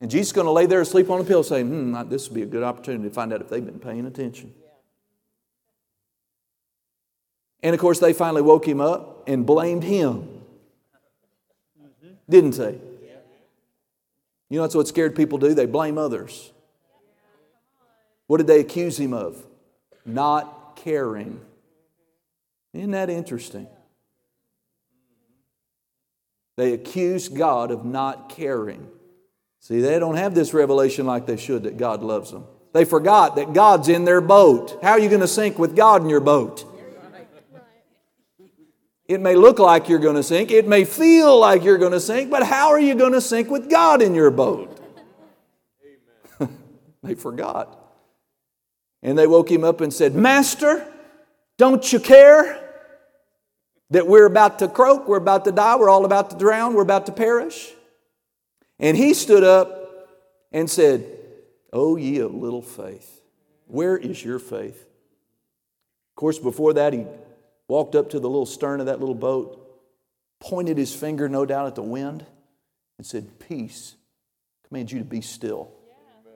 [0.00, 2.34] And Jesus is going to lay there asleep on a pillow saying, hmm, this would
[2.34, 4.52] be a good opportunity to find out if they've been paying attention.
[7.62, 10.41] And of course, they finally woke him up and blamed him.
[12.32, 12.78] Didn't they?
[14.48, 15.54] You know, that's what scared people do.
[15.54, 16.50] They blame others.
[18.26, 19.42] What did they accuse him of?
[20.04, 21.40] Not caring.
[22.74, 23.66] Isn't that interesting?
[26.56, 28.88] They accuse God of not caring.
[29.60, 32.44] See, they don't have this revelation like they should that God loves them.
[32.72, 34.78] They forgot that God's in their boat.
[34.82, 36.64] How are you going to sink with God in your boat?
[39.06, 42.00] It may look like you're going to sink, it may feel like you're going to
[42.00, 44.78] sink, but how are you going to sink with God in your boat?
[47.02, 47.78] they forgot.
[49.02, 50.86] And they woke him up and said, Master,
[51.58, 52.58] don't you care
[53.90, 56.82] that we're about to croak, we're about to die, we're all about to drown, we're
[56.82, 57.72] about to perish?
[58.78, 60.08] And he stood up
[60.52, 61.06] and said,
[61.72, 63.20] Oh, ye of little faith,
[63.66, 64.80] where is your faith?
[64.80, 67.06] Of course, before that, he
[67.68, 69.58] walked up to the little stern of that little boat,
[70.40, 72.24] pointed his finger, no doubt, at the wind,
[72.98, 73.96] and said, Peace,
[74.68, 75.72] command you to be still.
[76.24, 76.32] Yeah.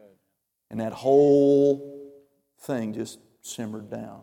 [0.71, 2.13] And that whole
[2.61, 4.23] thing just simmered down.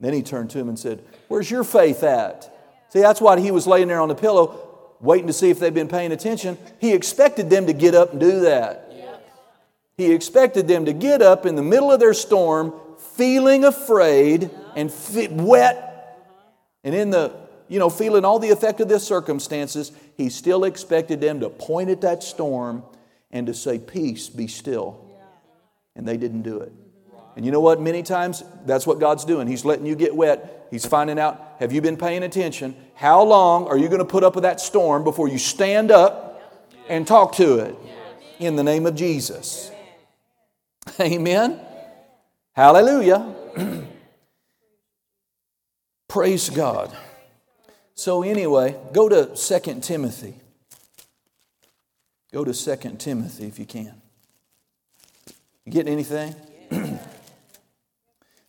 [0.00, 2.54] Then he turned to him and said, Where's your faith at?
[2.90, 5.74] See, that's why he was laying there on the pillow, waiting to see if they'd
[5.74, 6.56] been paying attention.
[6.80, 8.84] He expected them to get up and do that.
[9.96, 14.92] He expected them to get up in the middle of their storm, feeling afraid and
[15.30, 15.88] wet
[16.84, 17.34] and in the,
[17.68, 21.90] you know, feeling all the effect of the circumstances, he still expected them to point
[21.90, 22.82] at that storm
[23.30, 25.04] and to say, Peace, be still.
[25.94, 26.72] And they didn't do it.
[27.36, 27.80] And you know what?
[27.80, 29.46] Many times that's what God's doing.
[29.46, 30.66] He's letting you get wet.
[30.70, 32.76] He's finding out, have you been paying attention?
[32.94, 36.64] How long are you going to put up with that storm before you stand up
[36.88, 37.76] and talk to it?
[38.38, 39.70] In the name of Jesus.
[41.00, 41.60] Amen.
[42.58, 43.36] Hallelujah.
[46.08, 46.90] Praise God.
[47.94, 50.34] So, anyway, go to 2 Timothy.
[52.32, 54.02] Go to 2 Timothy if you can.
[55.64, 56.34] You getting anything?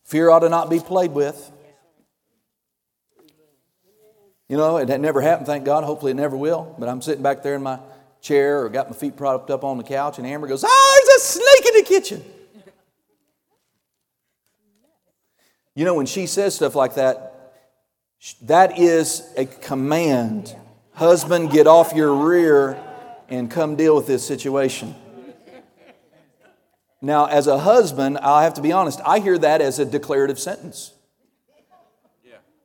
[0.04, 1.48] Fear ought to not be played with.
[4.48, 5.84] You know, it never happened, thank God.
[5.84, 6.74] Hopefully, it never will.
[6.80, 7.78] But I'm sitting back there in my
[8.20, 11.22] chair or got my feet propped up on the couch, and Amber goes, Oh, there's
[11.22, 12.39] a snake in the kitchen.
[15.74, 17.54] You know, when she says stuff like that,
[18.42, 20.54] that is a command.
[20.92, 22.78] Husband, get off your rear
[23.28, 24.94] and come deal with this situation.
[27.00, 30.38] Now, as a husband, I have to be honest, I hear that as a declarative
[30.38, 30.92] sentence.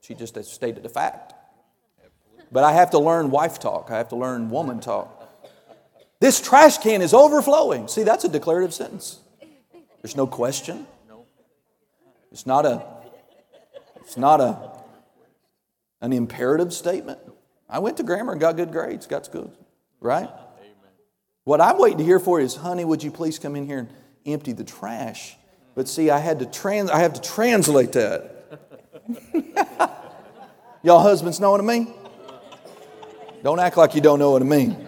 [0.02, 1.34] She just stated the fact.
[2.52, 5.12] But I have to learn wife talk, I have to learn woman talk.
[6.20, 7.88] This trash can is overflowing.
[7.88, 9.20] See, that's a declarative sentence.
[10.02, 10.86] There's no question.
[12.32, 12.86] It's not a
[14.06, 14.72] it's not a,
[16.00, 17.20] an imperative statement.
[17.68, 19.52] I went to grammar and got good grades, got good,
[20.00, 20.30] right?
[21.44, 23.90] What I'm waiting to hear for is, honey, would you please come in here and
[24.26, 25.36] empty the trash?
[25.76, 28.32] But see, I had to trans I have to translate that.
[30.84, 31.94] Y'all husbands know what I mean?
[33.44, 34.88] Don't act like you don't know what I mean.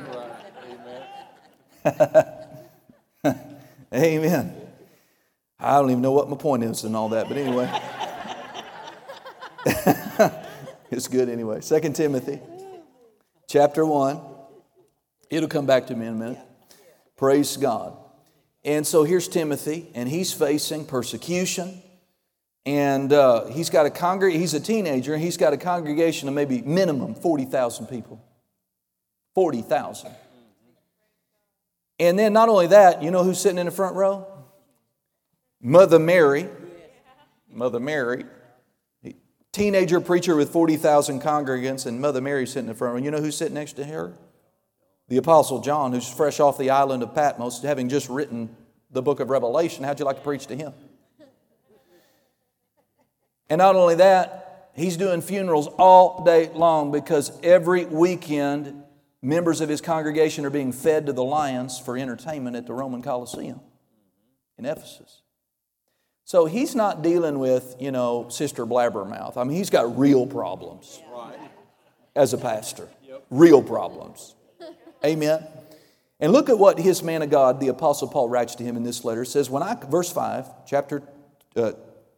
[3.93, 4.55] Amen.
[5.59, 7.67] I don't even know what my point is and all that, but anyway.
[10.91, 11.61] it's good anyway.
[11.61, 12.39] Second Timothy
[13.47, 14.19] chapter 1.
[15.29, 16.39] It'll come back to me in a minute.
[17.15, 17.97] Praise God.
[18.63, 21.81] And so here's Timothy, and he's facing persecution.
[22.65, 26.35] And uh, he's got a congreg- he's a teenager, and he's got a congregation of
[26.35, 28.21] maybe minimum 40,000 people.
[29.35, 30.11] 40,000.
[31.99, 34.27] And then not only that, you know who's sitting in the front row?
[35.61, 36.47] Mother Mary.
[37.49, 38.25] Mother Mary
[39.57, 43.03] teenager preacher with 40,000 congregants, and Mother Mary sitting in front of.
[43.03, 44.13] You know who's sitting next to her?
[45.07, 48.55] The Apostle John, who's fresh off the island of Patmos, having just written
[48.91, 49.83] the book of Revelation.
[49.83, 50.73] How'd you like to preach to him?
[53.49, 58.83] And not only that, he's doing funerals all day long because every weekend,
[59.21, 63.01] members of his congregation are being fed to the lions for entertainment at the Roman
[63.01, 63.61] Colosseum
[64.57, 65.21] in Ephesus.
[66.27, 69.37] So he's not dealing with, you know, Sister Blabbermouth.
[69.37, 71.01] I mean, he's got real problems
[72.17, 72.89] as a pastor.
[73.29, 74.35] Real problems.
[75.05, 75.47] Amen.
[76.19, 78.83] And look at what his man of God, the Apostle Paul, writes to him in
[78.83, 79.21] this letter.
[79.21, 81.01] It says, when I, verse 5, chapter
[81.55, 81.71] uh,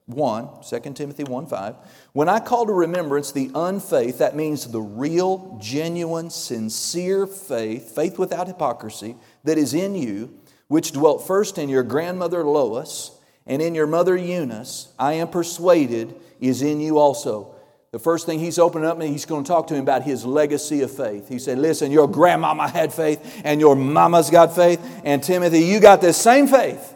[0.08, 1.76] 1, 2 Timothy 1 5,
[2.14, 8.18] when I call to remembrance the unfaith, that means the real, genuine, sincere faith, faith
[8.18, 10.34] without hypocrisy, that is in you,
[10.68, 13.12] which dwelt first in your grandmother Lois
[13.50, 17.56] and in your mother Eunice, I am persuaded, is in you also.
[17.92, 20.24] the first thing he's opening up and he's going to talk to him about his
[20.24, 21.28] legacy of faith.
[21.28, 25.80] He said, Listen, your grandmama had faith and your mama's got faith, and Timothy, you
[25.80, 26.96] got the same faith.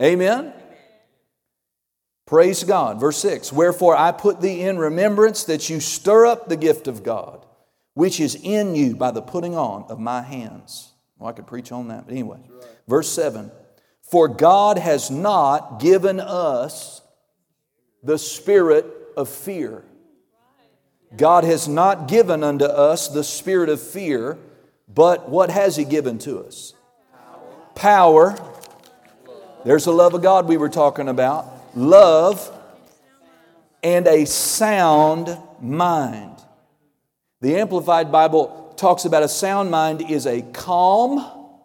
[0.00, 0.54] Amen?
[2.26, 2.98] Praise God.
[2.98, 7.02] Verse 6 Wherefore I put thee in remembrance that you stir up the gift of
[7.02, 7.44] God,
[7.92, 10.94] which is in you by the putting on of my hands.
[11.18, 12.40] Well, I could preach on that, but anyway.
[12.88, 13.50] Verse 7
[14.14, 17.02] For God has not given us
[18.04, 18.86] the spirit
[19.16, 19.82] of fear.
[21.16, 24.38] God has not given unto us the spirit of fear,
[24.86, 26.74] but what has He given to us?
[27.74, 28.38] Power.
[29.64, 31.48] There's the love of God we were talking about.
[31.74, 32.56] Love
[33.82, 36.36] and a sound mind.
[37.40, 41.58] The Amplified Bible talks about a sound mind is a calm,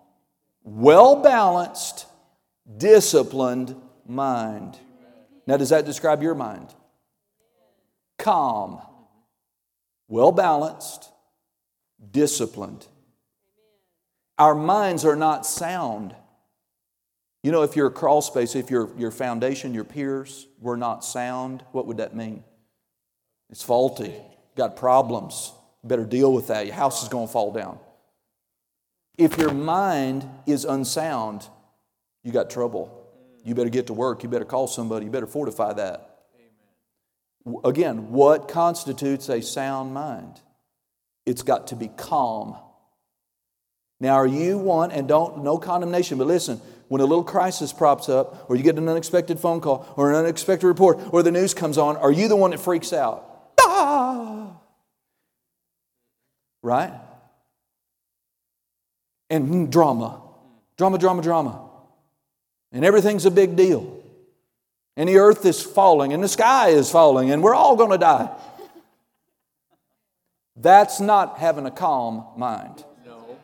[0.64, 2.08] well balanced,
[2.78, 3.76] disciplined
[4.08, 4.78] mind.
[5.48, 6.74] Now, does that describe your mind?
[8.18, 8.82] Calm,
[10.08, 11.10] well balanced,
[12.12, 12.86] disciplined.
[14.38, 16.16] Our minds are not sound.
[17.44, 21.64] You know, if your crawl space, if your, your foundation, your piers were not sound,
[21.72, 22.44] what would that mean?
[23.50, 24.14] It's faulty,
[24.56, 25.54] got problems.
[25.84, 26.66] Better deal with that.
[26.66, 27.80] Your house is going to fall down.
[29.18, 31.48] If your mind is unsound,
[32.24, 33.08] you got trouble.
[33.44, 34.24] You better get to work.
[34.24, 35.06] You better call somebody.
[35.06, 36.26] You better fortify that.
[37.46, 37.62] Amen.
[37.64, 40.42] Again, what constitutes a sound mind?
[41.26, 42.58] It's got to be calm.
[44.02, 48.08] Now, are you one, and don't, no condemnation, but listen, when a little crisis props
[48.08, 51.54] up, or you get an unexpected phone call, or an unexpected report, or the news
[51.54, 53.52] comes on, are you the one that freaks out?
[53.60, 54.58] Ah!
[56.62, 56.94] Right?
[59.30, 60.22] And drama.
[60.78, 61.69] Drama, drama, drama
[62.72, 64.04] and everything's a big deal.
[64.96, 67.98] And the earth is falling, and the sky is falling, and we're all going to
[67.98, 68.30] die.
[70.56, 72.84] That's not having a calm mind.
[73.06, 73.38] No.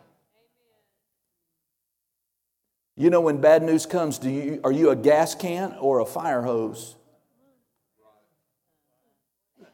[2.98, 6.06] You know, when bad news comes, do you, are you a gas can or a
[6.06, 6.96] fire hose?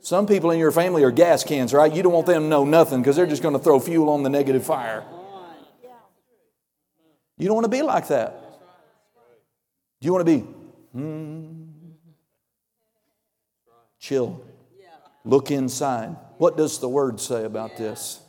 [0.04, 1.92] Some people in your family are gas cans, right?
[1.92, 4.24] You don't want them to know nothing because they're just going to throw fuel on
[4.24, 5.04] the negative fire.
[7.38, 8.41] You don't want to be like that.
[10.02, 10.46] Do you want to be
[10.94, 11.64] hmm,
[14.00, 14.44] chill?
[15.24, 16.16] Look inside.
[16.38, 18.20] What does the word say about this?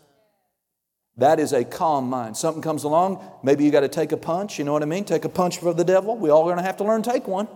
[1.17, 2.37] That is a calm mind.
[2.37, 5.05] Something comes along, maybe you got to take a punch, you know what I mean?
[5.05, 6.17] Take a punch for the devil.
[6.17, 7.49] We all going to have to learn to take one.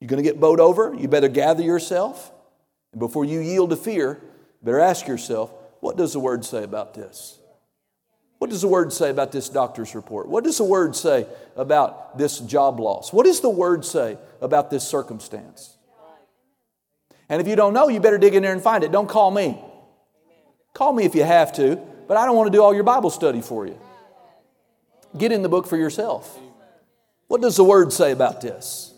[0.00, 2.32] You're going to get bowed over, you better gather yourself.
[2.92, 4.20] And before you yield to fear,
[4.62, 7.38] better ask yourself, what does the word say about this?
[8.44, 10.28] What does the word say about this doctor's report?
[10.28, 11.26] What does the word say
[11.56, 13.10] about this job loss?
[13.10, 15.78] What does the word say about this circumstance?
[17.30, 18.92] And if you don't know, you better dig in there and find it.
[18.92, 19.58] Don't call me.
[20.74, 21.76] Call me if you have to,
[22.06, 23.80] but I don't want to do all your Bible study for you.
[25.16, 26.38] Get in the book for yourself.
[27.28, 28.92] What does the word say about this?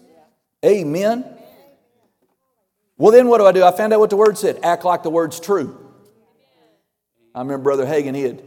[0.64, 1.24] Amen.
[2.98, 3.62] Well, then what do I do?
[3.62, 4.58] I found out what the word said.
[4.64, 5.88] Act like the word's true.
[7.32, 8.42] I remember Brother Hagin, he had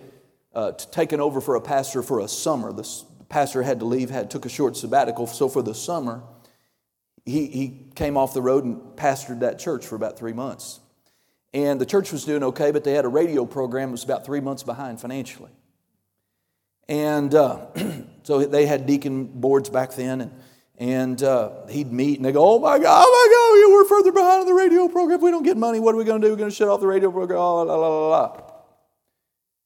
[0.59, 2.73] uh, taken over for a pastor for a summer.
[2.73, 2.87] The
[3.29, 5.25] pastor had to leave, had took a short sabbatical.
[5.25, 6.21] So for the summer,
[7.25, 10.81] he, he came off the road and pastored that church for about three months.
[11.53, 14.25] And the church was doing okay, but they had a radio program that was about
[14.25, 15.51] three months behind financially.
[16.89, 17.67] And uh,
[18.23, 20.31] so they had deacon boards back then, and,
[20.77, 24.11] and uh, he'd meet, and they go, Oh my God, oh my God, we're further
[24.11, 25.19] behind on the radio program.
[25.19, 26.33] If we don't get money, what are we going to do?
[26.33, 27.39] We're going to shut off the radio program.
[27.39, 28.48] Oh, la, la, la, la.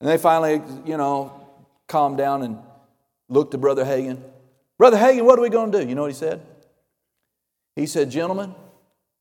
[0.04, 1.32] And they finally, you know,
[1.88, 2.60] calmed down and
[3.30, 4.22] looked to Brother Hagin.
[4.78, 5.88] Brother Hagin, what are we going to do?
[5.88, 6.41] You know what he said?
[7.78, 8.54] He said, Gentlemen,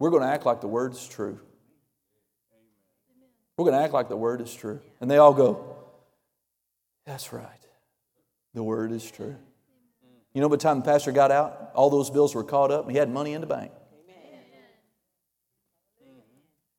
[0.01, 1.39] we're going to act like the word is true.
[3.57, 4.81] We're going to act like the word is true.
[5.01, 5.77] And they all go,
[7.07, 7.47] That's right.
[8.53, 9.37] The word is true.
[10.35, 12.87] You know, by the time the pastor got out, all those bills were caught up
[12.87, 13.71] and he had money in the bank.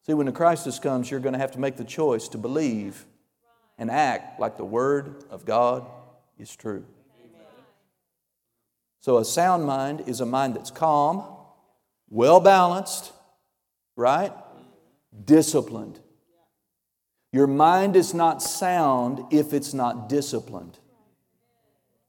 [0.06, 3.06] See, when the crisis comes, you're going to have to make the choice to believe
[3.78, 5.86] and act like the Word of God
[6.38, 6.86] is true.
[9.02, 11.24] So, a sound mind is a mind that's calm,
[12.10, 13.12] well balanced,
[13.96, 14.32] right?
[15.26, 16.00] Disciplined.
[17.34, 20.78] Your mind is not sound if it's not disciplined.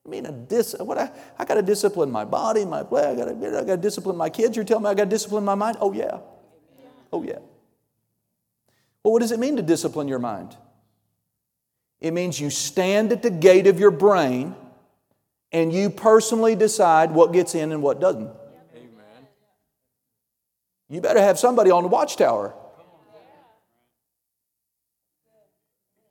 [0.06, 3.18] I mean, a dis- what I, I got to discipline my body, my blood.
[3.18, 4.54] I got I to discipline my kids.
[4.54, 5.78] You're telling me I got to discipline my mind?
[5.80, 6.18] Oh yeah,
[7.12, 7.38] oh yeah.
[9.02, 10.56] Well, what does it mean to discipline your mind?
[12.04, 14.54] It means you stand at the gate of your brain
[15.52, 18.30] and you personally decide what gets in and what doesn't.
[18.76, 19.26] Amen.
[20.90, 22.52] You better have somebody on the watchtower.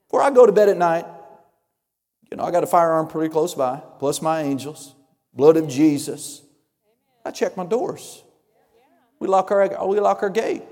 [0.07, 1.05] Before I go to bed at night,
[2.31, 4.95] you know, I got a firearm pretty close by, plus my angels,
[5.31, 6.41] blood of Jesus.
[7.23, 8.23] I check my doors.
[9.19, 10.63] We lock our, we lock our gate.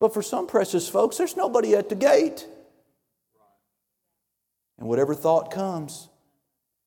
[0.00, 2.44] But for some precious folks, there's nobody at the gate.
[4.78, 6.08] And whatever thought comes,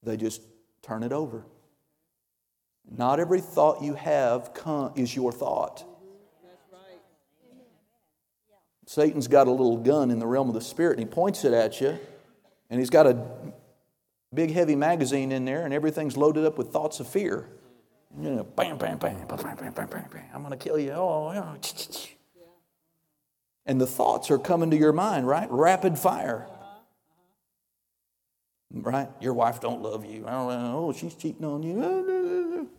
[0.04, 0.42] they just
[0.82, 1.46] turn it over.
[2.90, 5.86] Not every thought you have come, is your thought.
[8.86, 11.54] Satan's got a little gun in the realm of the spirit, and he points it
[11.54, 11.98] at you,
[12.70, 13.26] and he's got a
[14.34, 17.48] big, heavy magazine in there, and everything's loaded up with thoughts of fear.
[18.20, 20.24] You know, bam, bam, bam, bam, bam, bam, bam, bam.
[20.34, 20.92] I'm going to kill you.
[20.92, 22.44] Oh, oh, oh yeah.
[23.66, 25.50] And the thoughts are coming to your mind, right?
[25.50, 26.50] Rapid fire.
[28.74, 29.10] Right?
[29.20, 30.26] Your wife don't love you.
[30.28, 32.70] Oh, she's cheating on you.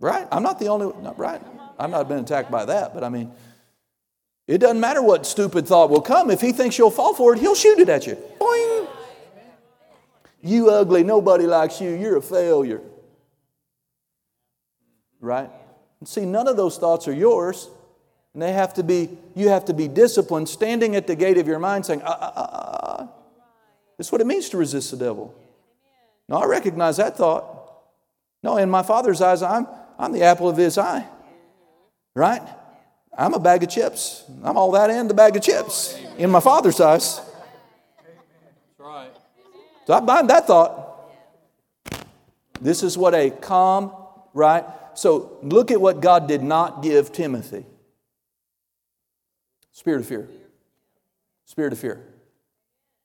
[0.00, 0.26] Right?
[0.32, 1.40] I'm not the only one, right?
[1.78, 3.32] I've not been attacked by that, but I mean,
[4.46, 6.30] it doesn't matter what stupid thought will come.
[6.30, 8.18] If he thinks you'll fall for it, he'll shoot it at you.
[8.38, 8.88] Boing.
[10.42, 12.82] You ugly, nobody likes you, you're a failure.
[15.20, 15.50] Right?
[16.04, 17.70] See, none of those thoughts are yours.
[18.34, 21.46] And they have to be, you have to be disciplined, standing at the gate of
[21.46, 22.83] your mind saying, ah, ah, ah, ah.
[23.96, 25.34] That's what it means to resist the devil.
[26.28, 27.54] No, I recognize that thought.
[28.42, 29.66] No, in my father's eyes, I'm,
[29.98, 31.06] I'm the apple of his eye.
[32.14, 32.42] Right?
[33.16, 34.24] I'm a bag of chips.
[34.42, 37.20] I'm all that and the bag of chips in my father's eyes.
[38.78, 39.10] right.
[39.86, 40.80] So I bind that thought.
[42.60, 43.92] This is what a calm,
[44.32, 44.64] right?
[44.94, 47.66] So look at what God did not give Timothy.
[49.72, 50.28] Spirit of fear.
[51.44, 52.00] Spirit of fear.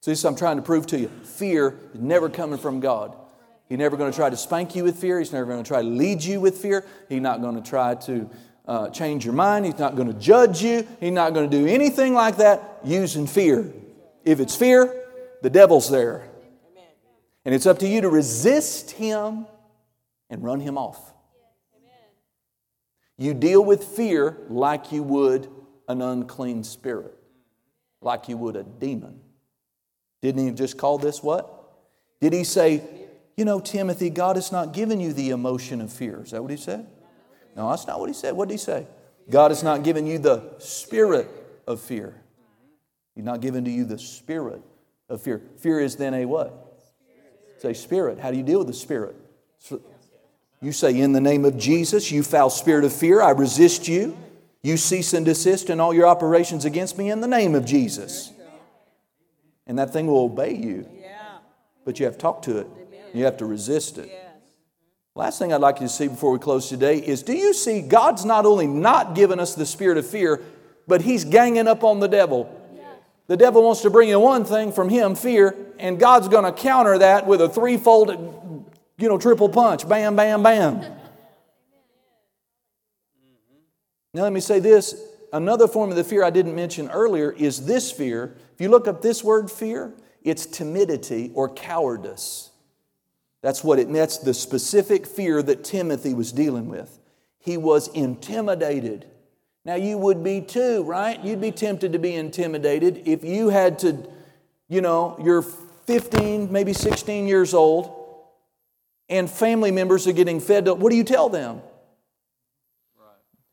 [0.01, 1.09] See, this I'm trying to prove to you.
[1.23, 3.15] Fear is never coming from God.
[3.67, 5.19] He's never going to try to spank you with fear.
[5.19, 6.85] He's never going to try to lead you with fear.
[7.07, 8.29] He's not going to try to
[8.65, 9.65] uh, change your mind.
[9.65, 10.87] He's not going to judge you.
[10.99, 13.71] He's not going to do anything like that using fear.
[14.23, 15.03] If it's fear,
[15.41, 16.27] the devil's there.
[17.45, 19.45] And it's up to you to resist him
[20.29, 21.13] and run him off.
[23.17, 25.49] You deal with fear like you would
[25.87, 27.13] an unclean spirit,
[28.01, 29.19] like you would a demon.
[30.21, 31.55] Didn't he just call this what?
[32.21, 32.83] Did he say,
[33.37, 36.21] you know, Timothy, God has not given you the emotion of fear?
[36.23, 36.85] Is that what he said?
[37.55, 38.33] No, that's not what he said.
[38.35, 38.85] What did he say?
[39.29, 41.29] God has not given you the spirit
[41.67, 42.15] of fear.
[43.15, 44.61] He's not given to you the spirit
[45.07, 45.41] of fear.
[45.57, 46.81] Fear is then a what?
[47.59, 48.19] Say spirit.
[48.19, 49.15] How do you deal with the spirit?
[50.61, 54.17] You say, In the name of Jesus, you foul spirit of fear, I resist you.
[54.61, 58.31] You cease and desist in all your operations against me in the name of Jesus.
[59.69, 60.89] And that thing will obey you.
[61.85, 62.67] But you have to talk to it,
[63.13, 64.11] you have to resist it.
[65.15, 67.81] Last thing I'd like you to see before we close today is do you see
[67.81, 70.41] God's not only not given us the spirit of fear,
[70.87, 72.55] but He's ganging up on the devil.
[73.27, 76.51] The devil wants to bring you one thing from him, fear, and God's going to
[76.51, 78.09] counter that with a threefold,
[78.97, 79.87] you know, triple punch.
[79.87, 80.81] Bam, bam, bam.
[84.11, 84.99] Now, let me say this
[85.31, 88.35] another form of the fear I didn't mention earlier is this fear.
[88.59, 92.49] If you look up this word fear, it's timidity or cowardice.
[93.41, 96.99] That's what it that's the specific fear that Timothy was dealing with.
[97.37, 99.05] He was intimidated.
[99.63, 101.23] Now you would be too, right?
[101.23, 104.05] You'd be tempted to be intimidated if you had to,
[104.67, 108.25] you know, you're 15, maybe 16 years old,
[109.07, 110.79] and family members are getting fed up.
[110.79, 111.61] What do you tell them?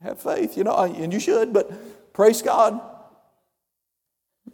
[0.03, 2.96] Have faith, you know, and you should, but praise God.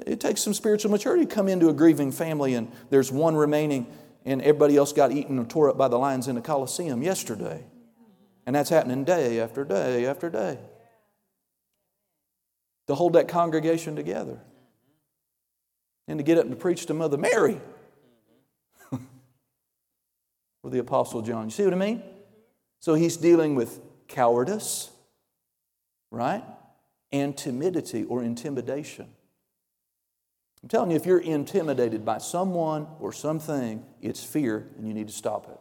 [0.06, 3.86] It takes some spiritual maturity to come into a grieving family, and there's one remaining,
[4.24, 7.64] and everybody else got eaten and tore up by the lions in the Colosseum yesterday.
[8.46, 10.58] And that's happening day after day after day.
[12.88, 14.40] To hold that congregation together
[16.08, 17.60] and to get up and preach to Mother Mary
[18.90, 18.98] or
[20.70, 21.44] the Apostle John.
[21.44, 22.02] You see what I mean?
[22.80, 24.90] So he's dealing with cowardice
[26.12, 26.44] right?
[27.10, 29.08] And timidity or intimidation.
[30.62, 35.08] I'm telling you, if you're intimidated by someone or something, it's fear and you need
[35.08, 35.58] to stop it.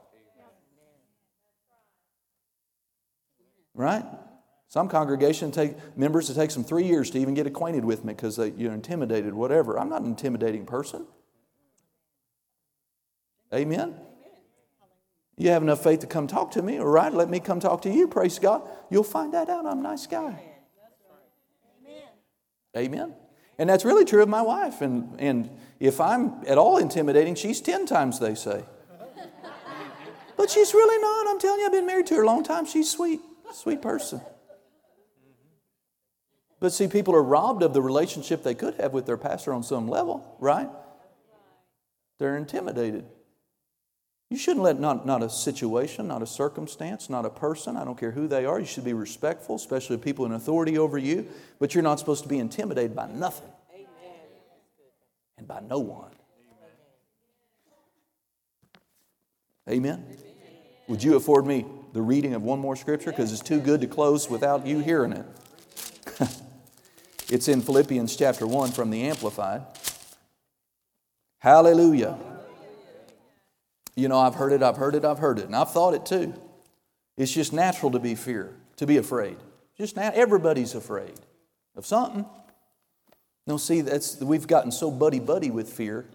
[3.74, 4.06] Right?
[4.68, 8.14] Some congregation take members, it takes them three years to even get acquainted with me
[8.14, 9.80] because you're intimidated, whatever.
[9.80, 11.08] I'm not an intimidating person.
[13.54, 13.96] Amen?
[15.38, 17.12] You have enough faith to come talk to me, all right?
[17.12, 18.62] Let me come talk to you, praise God.
[18.90, 19.66] You'll find that out.
[19.66, 20.40] I'm a nice guy.
[21.82, 22.04] Amen.
[22.78, 23.16] Amen.
[23.62, 24.82] And that's really true of my wife.
[24.82, 25.48] And, and
[25.80, 28.64] if I'm at all intimidating, she's 10 times, they say.
[30.36, 31.28] But she's really not.
[31.30, 32.66] I'm telling you, I've been married to her a long time.
[32.66, 33.22] She's sweet.
[33.54, 34.20] Sweet person.
[36.60, 39.62] But see, people are robbed of the relationship they could have with their pastor on
[39.62, 40.70] some level, right?
[42.18, 43.06] They're intimidated.
[44.32, 48.00] You shouldn't let not, not a situation, not a circumstance, not a person, I don't
[48.00, 51.28] care who they are, you should be respectful, especially people in authority over you,
[51.60, 53.51] but you're not supposed to be intimidated by nothing
[55.52, 56.12] by no one.
[59.70, 60.06] Amen?
[60.88, 63.12] Would you afford me the reading of one more scripture?
[63.12, 65.26] Because it's too good to close without you hearing it.
[67.30, 69.64] it's in Philippians chapter 1 from the Amplified.
[71.40, 72.18] Hallelujah.
[73.96, 76.06] You know, I've heard it, I've heard it, I've heard it, and I've thought it
[76.06, 76.34] too.
[77.18, 79.36] It's just natural to be fear, to be afraid.
[79.78, 81.20] Just now, everybody's afraid
[81.76, 82.26] of something.
[83.48, 86.06] No, see, that's we've gotten so buddy buddy with fear.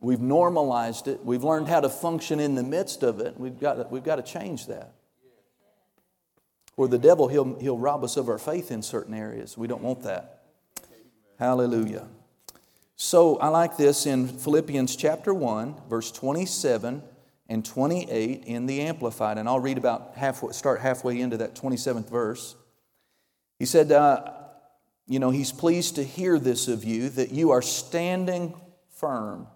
[0.00, 1.24] We've normalized it.
[1.24, 3.38] We've learned how to function in the midst of it.
[3.38, 4.92] We've got to, we've got to change that.
[6.76, 9.58] Or the devil, he'll, he'll rob us of our faith in certain areas.
[9.58, 10.42] We don't want that.
[11.36, 12.06] Hallelujah.
[12.94, 17.02] So I like this in Philippians chapter 1, verse 27
[17.48, 19.38] and 28 in the Amplified.
[19.38, 22.54] And I'll read about halfway, start halfway into that 27th verse.
[23.58, 24.32] He said, uh,
[25.08, 28.54] You know, he's pleased to hear this of you, that you are standing
[28.90, 29.48] firm,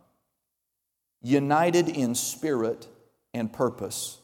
[1.21, 2.89] united in spirit
[3.35, 4.19] and purpose,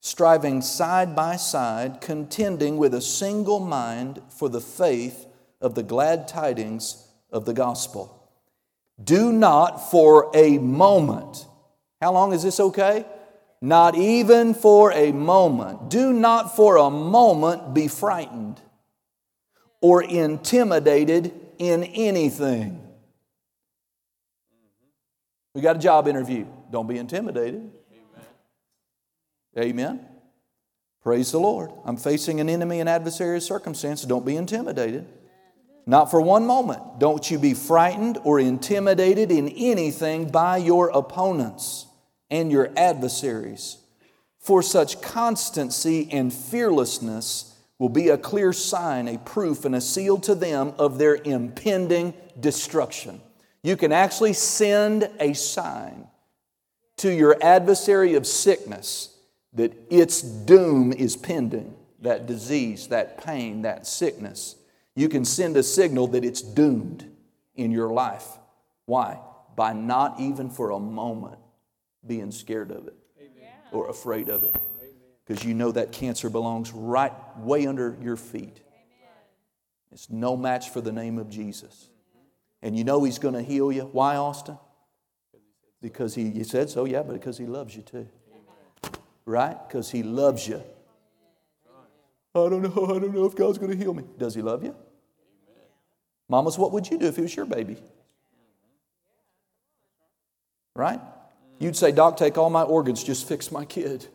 [0.00, 5.26] striving side by side, contending with a single mind for the faith
[5.60, 8.18] of the glad tidings of the gospel
[9.02, 11.46] do not for a moment.
[12.00, 13.04] How long is this okay?
[13.60, 15.88] Not even for a moment.
[15.88, 18.60] Do not for a moment be frightened
[19.80, 22.84] or intimidated in anything.
[25.54, 26.46] We got a job interview.
[26.70, 27.70] Don't be intimidated.
[29.56, 29.70] Amen.
[29.70, 30.06] Amen.
[31.02, 31.70] Praise the Lord.
[31.84, 34.02] I'm facing an enemy and adversarial circumstance.
[34.02, 35.06] Don't be intimidated.
[35.86, 36.98] Not for one moment.
[36.98, 41.86] Don't you be frightened or intimidated in anything by your opponents
[42.30, 43.78] and your adversaries.
[44.38, 50.18] For such constancy and fearlessness will be a clear sign, a proof, and a seal
[50.18, 53.20] to them of their impending destruction.
[53.62, 56.06] You can actually send a sign
[56.98, 59.16] to your adversary of sickness
[59.52, 64.56] that its doom is pending, that disease, that pain, that sickness
[64.98, 67.08] you can send a signal that it's doomed
[67.54, 68.26] in your life.
[68.86, 69.20] Why?
[69.54, 71.38] By not even for a moment
[72.04, 73.52] being scared of it Amen.
[73.70, 74.56] or afraid of it.
[75.28, 78.60] Because you know that cancer belongs right way under your feet.
[79.92, 81.90] It's no match for the name of Jesus.
[82.62, 83.82] And you know He's going to heal you.
[83.92, 84.56] Why, Austin?
[85.82, 88.08] Because he, he said so, yeah, but because He loves you too.
[89.26, 89.56] Right?
[89.68, 90.62] Because He loves you.
[92.34, 92.86] I don't know.
[92.96, 94.04] I don't know if God's going to heal me.
[94.16, 94.74] Does He love you?
[96.26, 97.76] Mamas, what would you do if it was your baby?
[100.74, 101.00] Right?
[101.58, 104.06] You'd say, Doc, take all my organs, just fix my kid.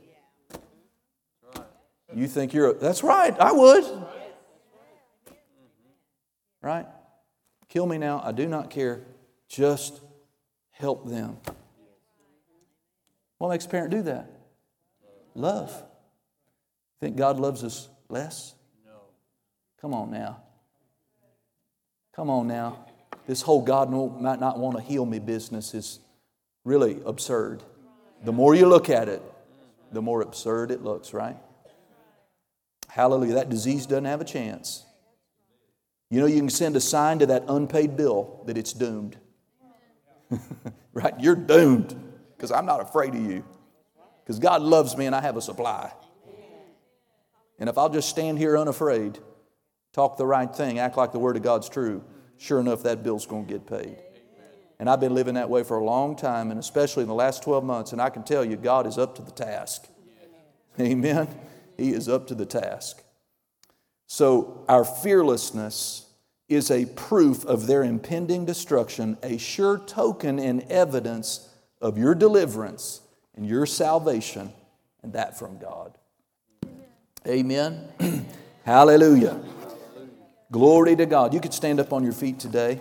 [2.16, 3.86] You think you're, a, that's right, I would.
[6.62, 6.86] Right?
[7.70, 9.02] Kill me now, I do not care.
[9.50, 10.02] Just
[10.72, 11.38] help them.
[13.38, 14.30] What makes a parent do that?
[15.36, 15.84] Love.
[17.00, 18.56] Think God loves us less?
[18.86, 18.94] No.
[19.82, 20.42] Come on now.
[22.16, 22.86] Come on now.
[23.28, 23.92] This whole God
[24.22, 26.00] might not want to heal me business is
[26.64, 27.64] really absurd.
[28.24, 29.22] The more you look at it,
[29.92, 31.36] the more absurd it looks, right?
[32.94, 33.34] Hallelujah.
[33.34, 34.86] That disease doesn't have a chance.
[36.12, 39.18] You know, you can send a sign to that unpaid bill that it's doomed.
[40.94, 41.20] right?
[41.20, 42.00] You're doomed
[42.38, 43.44] because I'm not afraid of you.
[44.24, 45.92] Because God loves me and I have a supply.
[47.58, 49.18] And if I'll just stand here unafraid,
[49.92, 52.04] talk the right thing, act like the Word of God's true,
[52.38, 53.98] sure enough, that bill's going to get paid.
[54.78, 57.42] And I've been living that way for a long time, and especially in the last
[57.42, 59.88] 12 months, and I can tell you, God is up to the task.
[60.80, 61.28] Amen.
[61.78, 63.04] He is up to the task.
[64.08, 66.06] So, our fearlessness
[66.50, 71.50] is a proof of their impending destruction, a sure token and evidence
[71.82, 73.02] of your deliverance
[73.36, 74.54] and your salvation,
[75.02, 75.98] and that from God.
[77.28, 77.88] Amen.
[78.66, 79.42] Hallelujah.
[80.52, 81.34] Glory to God.
[81.34, 82.80] You could stand up on your feet today.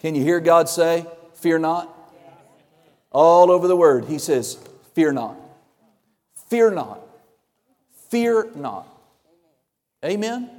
[0.00, 1.96] Can you hear God say, Fear not?
[3.10, 4.58] All over the word, He says,
[4.94, 5.39] Fear not.
[6.50, 7.00] Fear not.
[8.08, 8.88] Fear not.
[10.04, 10.50] Amen?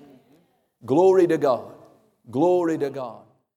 [0.85, 1.73] Glory to God.
[2.31, 3.23] Glory to God.